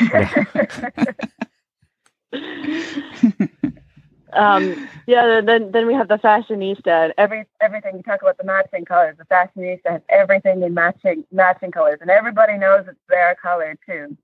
[4.33, 7.05] um, yeah, then then we have the fashionista.
[7.05, 9.17] And every everything you talk about the matching colors.
[9.17, 14.17] The fashionista has everything in matching matching colors, and everybody knows it's their color too.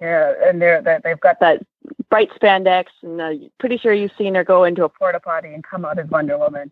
[0.00, 1.66] Yeah, and they're, they they've got that
[2.08, 5.64] bright spandex, and uh, pretty sure you've seen her go into a porta potty and
[5.64, 6.70] come out as Wonder Woman.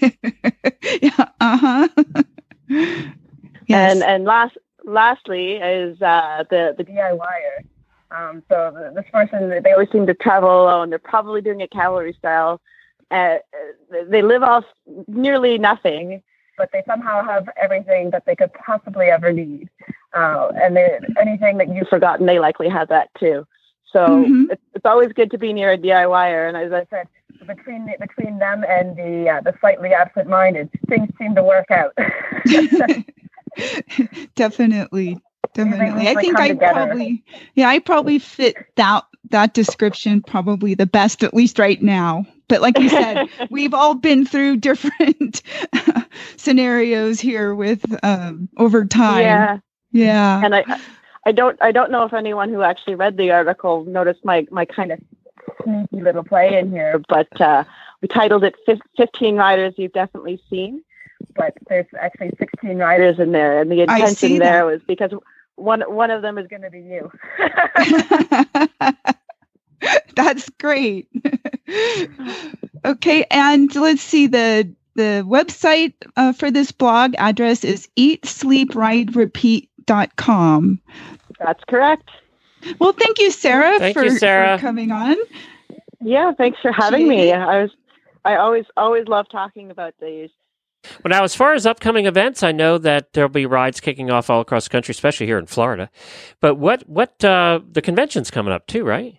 [1.02, 1.88] yeah, uh-huh.
[3.66, 3.92] yes.
[3.92, 7.64] And and last lastly is uh, the the DIYer.
[8.10, 10.90] Um, so the, this person they always seem to travel alone.
[10.90, 12.60] They're probably doing it cavalry style.
[13.10, 13.38] uh,
[14.08, 14.64] they live off
[15.06, 16.22] nearly nothing,
[16.56, 19.68] but they somehow have everything that they could possibly ever need.
[20.14, 23.46] Uh, and they, anything that you've forgotten, they likely have that too.
[23.92, 24.50] So Mhm.
[24.50, 26.48] it's, it's always good to be near a DIYer.
[26.48, 27.08] And as I said,
[27.46, 31.92] between the, between them and the uh, the slightly absent-minded, things seem to work out.
[34.34, 35.18] definitely
[35.54, 36.74] definitely i think i together.
[36.74, 37.24] probably
[37.54, 42.60] yeah i probably fit that that description probably the best at least right now but
[42.60, 45.42] like you said we've all been through different
[46.36, 49.58] scenarios here with um over time yeah.
[49.92, 50.78] yeah and I,
[51.28, 54.64] I don't, I don't know if anyone who actually read the article noticed my, my
[54.64, 54.98] kind of
[55.68, 57.64] sneaky little play in here, but uh,
[58.00, 60.82] we titled it Fif- "15 Riders You've Definitely Seen,"
[61.34, 64.72] but there's actually 16 riders in there, and the intention there that.
[64.72, 65.10] was because
[65.56, 67.10] one, one of them is going to be you.
[70.16, 71.08] That's great.
[72.84, 80.80] okay, and let's see the the website uh, for this blog address is eatsleepriderepeat.com.
[81.38, 82.10] That's correct.
[82.80, 84.58] Well, thank you, Sarah, Thank for, you, Sarah.
[84.58, 85.14] for coming on.
[86.00, 87.32] Yeah, thanks for having me.
[87.32, 87.70] I was,
[88.24, 90.30] I always, always love talking about these.
[91.04, 94.30] Well, now, as far as upcoming events, I know that there'll be rides kicking off
[94.30, 95.90] all across the country, especially here in Florida.
[96.40, 99.16] But what what uh, the convention's coming up too, right?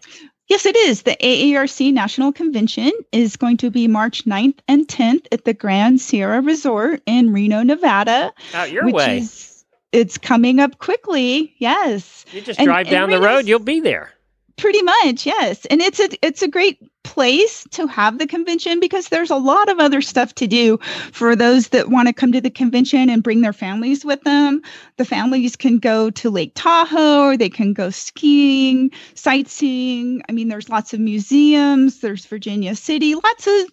[0.47, 1.03] Yes, it is.
[1.03, 6.01] The AERC National Convention is going to be March 9th and 10th at the Grand
[6.01, 8.33] Sierra Resort in Reno, Nevada.
[8.55, 9.17] Out your which way.
[9.19, 11.53] is it's coming up quickly.
[11.59, 12.25] Yes.
[12.31, 14.11] you just and- drive and down the Reno's- road, you'll be there.
[14.59, 15.65] Pretty much, yes.
[15.67, 19.69] And it's a it's a great place to have the convention because there's a lot
[19.69, 20.77] of other stuff to do
[21.13, 24.61] for those that want to come to the convention and bring their families with them.
[24.97, 30.23] The families can go to Lake Tahoe or they can go skiing, sightseeing.
[30.27, 33.65] I mean, there's lots of museums, there's Virginia City, lots of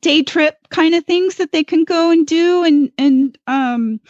[0.00, 4.00] day trip kind of things that they can go and do and and um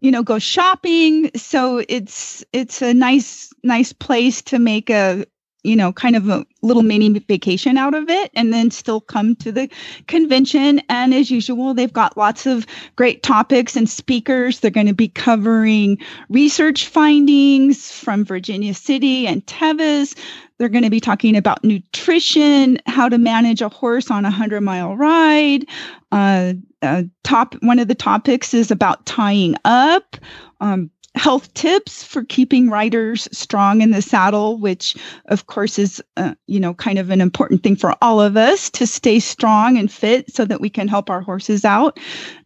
[0.00, 5.24] you know go shopping so it's it's a nice nice place to make a
[5.64, 9.34] you know kind of a little mini vacation out of it and then still come
[9.36, 9.68] to the
[10.06, 10.80] convention.
[10.88, 14.60] And as usual they've got lots of great topics and speakers.
[14.60, 15.98] They're going to be covering
[16.28, 20.14] research findings from Virginia City and Tevis.
[20.58, 24.60] They're going to be talking about nutrition how to manage a horse on a 100
[24.60, 25.64] mile ride.
[26.10, 30.16] Uh, uh, top one of the topics is about tying up.
[30.60, 34.96] Um, health tips for keeping riders strong in the saddle which
[35.26, 38.70] of course is uh, you know kind of an important thing for all of us
[38.70, 41.98] to stay strong and fit so that we can help our horses out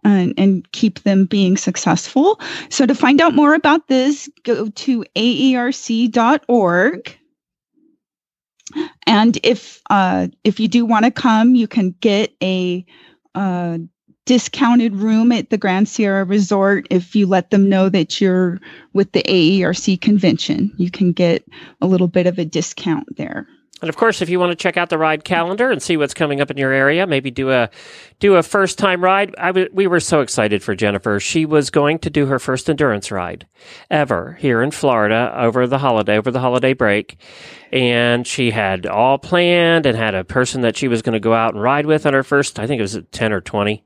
[0.05, 2.41] and, and keep them being successful.
[2.70, 7.18] So to find out more about this go to aerc.org
[9.07, 12.85] and if uh, if you do want to come you can get a
[13.35, 13.79] uh,
[14.25, 18.61] discounted room at the Grand Sierra Resort if you let them know that you're
[18.93, 20.73] with the AERC convention.
[20.77, 21.45] You can get
[21.81, 23.47] a little bit of a discount there.
[23.83, 26.14] And of course, if you want to check out the ride calendar and see what's
[26.14, 27.68] coming up in your area, maybe do a
[28.20, 29.35] do a first time ride.
[29.37, 31.18] I w- we were so excited for Jennifer.
[31.18, 33.45] She was going to do her first endurance ride
[33.91, 37.16] ever here in Florida over the holiday over the holiday break,
[37.72, 41.35] and she had all planned and had a person that she was going to go
[41.35, 42.61] out and ride with on her first.
[42.61, 43.83] I think it was ten or twenty,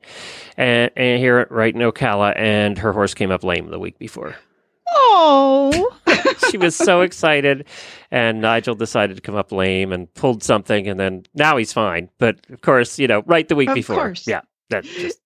[0.59, 4.37] and, and here right in Ocala, and her horse came up lame the week before
[4.93, 5.91] Oh,
[6.51, 7.67] she was so excited,
[8.11, 12.09] and Nigel decided to come up lame and pulled something, and then now he's fine.
[12.19, 14.27] But of course, you know, right the week Of before, course.
[14.27, 15.21] yeah, that just.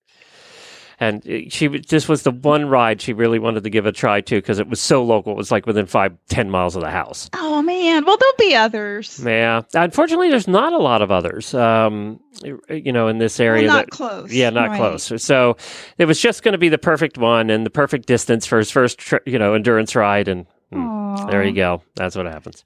[1.01, 4.35] And she this was the one ride she really wanted to give a try to
[4.35, 5.33] because it was so local.
[5.33, 7.27] It was like within five, ten miles of the house.
[7.33, 8.05] oh man.
[8.05, 9.19] Well, there'll be others.
[9.25, 11.55] Yeah, unfortunately, there's not a lot of others.
[11.55, 12.19] Um,
[12.69, 14.31] you know, in this Well, area, not that, close.
[14.31, 14.77] yeah, not Right.
[14.77, 15.11] close.
[15.23, 15.57] So
[15.97, 18.69] it was just going to be the perfect one and the perfect distance for his
[18.69, 20.27] first, tri- you know, endurance ride.
[20.27, 21.81] And mm, there you go.
[21.95, 22.63] That's what happens.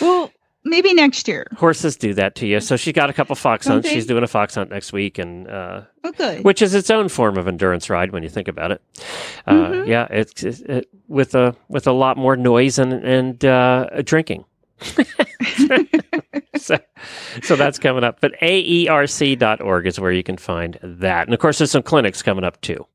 [0.00, 0.27] Well,
[0.64, 1.46] maybe next year.
[1.56, 2.60] Horses do that to you.
[2.60, 3.88] So she's got a couple fox Don't hunts.
[3.88, 3.94] they?
[3.94, 6.44] She's doing a fox hunt next week, and uh, Oh, good.
[6.44, 8.82] which is its own form of endurance ride when you think about it.
[9.46, 9.86] Uh, Mhm.
[9.86, 14.44] Yeah, it's it, it, with a with a lot more noise and and uh, drinking.
[16.56, 16.78] so,
[17.42, 18.20] so that's coming up.
[18.20, 21.26] But aerc.org is where you can find that.
[21.26, 22.86] And of course, there's some clinics coming up too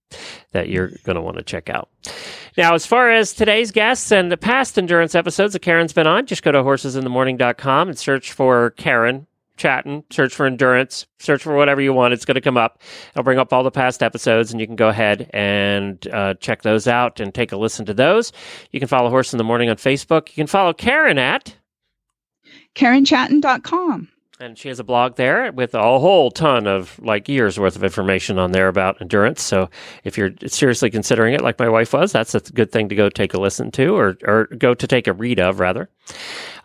[0.52, 1.90] that you're going to want to check out.
[2.58, 6.28] Now, as far as today's guests and the past endurance episodes that Karen's been on,
[6.28, 9.26] just go to horsesinthemorning.com and search for Karen
[9.58, 12.14] Chatton, search for endurance, search for whatever you want.
[12.14, 12.82] It's going to come up.
[13.16, 16.64] I'll bring up all the past episodes and you can go ahead and uh, check
[16.64, 18.32] those out and take a listen to those.
[18.72, 20.30] You can follow Horse in the Morning on Facebook.
[20.30, 21.56] You can follow Karen at
[22.76, 24.10] KarenChatton.com.
[24.40, 27.84] And she has a blog there with a whole ton of like years worth of
[27.84, 29.42] information on there about endurance.
[29.42, 29.70] So
[30.04, 33.10] if you're seriously considering it, like my wife was, that's a good thing to go
[33.10, 35.90] take a listen to or, or go to take a read of, rather.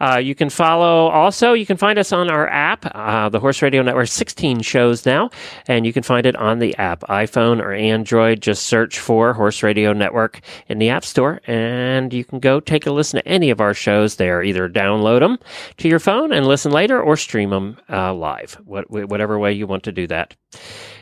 [0.01, 3.63] Uh, you can follow also, you can find us on our app, uh, the Horse
[3.63, 5.31] Radio Network, 16 shows now,
[5.67, 8.41] and you can find it on the app, iPhone or Android.
[8.41, 12.87] Just search for Horse Radio Network in the App Store, and you can go take
[12.87, 14.43] a listen to any of our shows there.
[14.43, 15.39] Either download them
[15.79, 19.67] to your phone and listen later, or stream them uh, live, what, whatever way you
[19.67, 20.37] want to do that.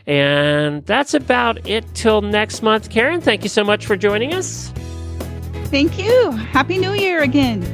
[0.06, 2.90] And that's about it till next month.
[2.90, 4.72] Karen, thank you so much for joining us.
[5.66, 6.30] Thank you.
[6.30, 7.64] Happy New Year again.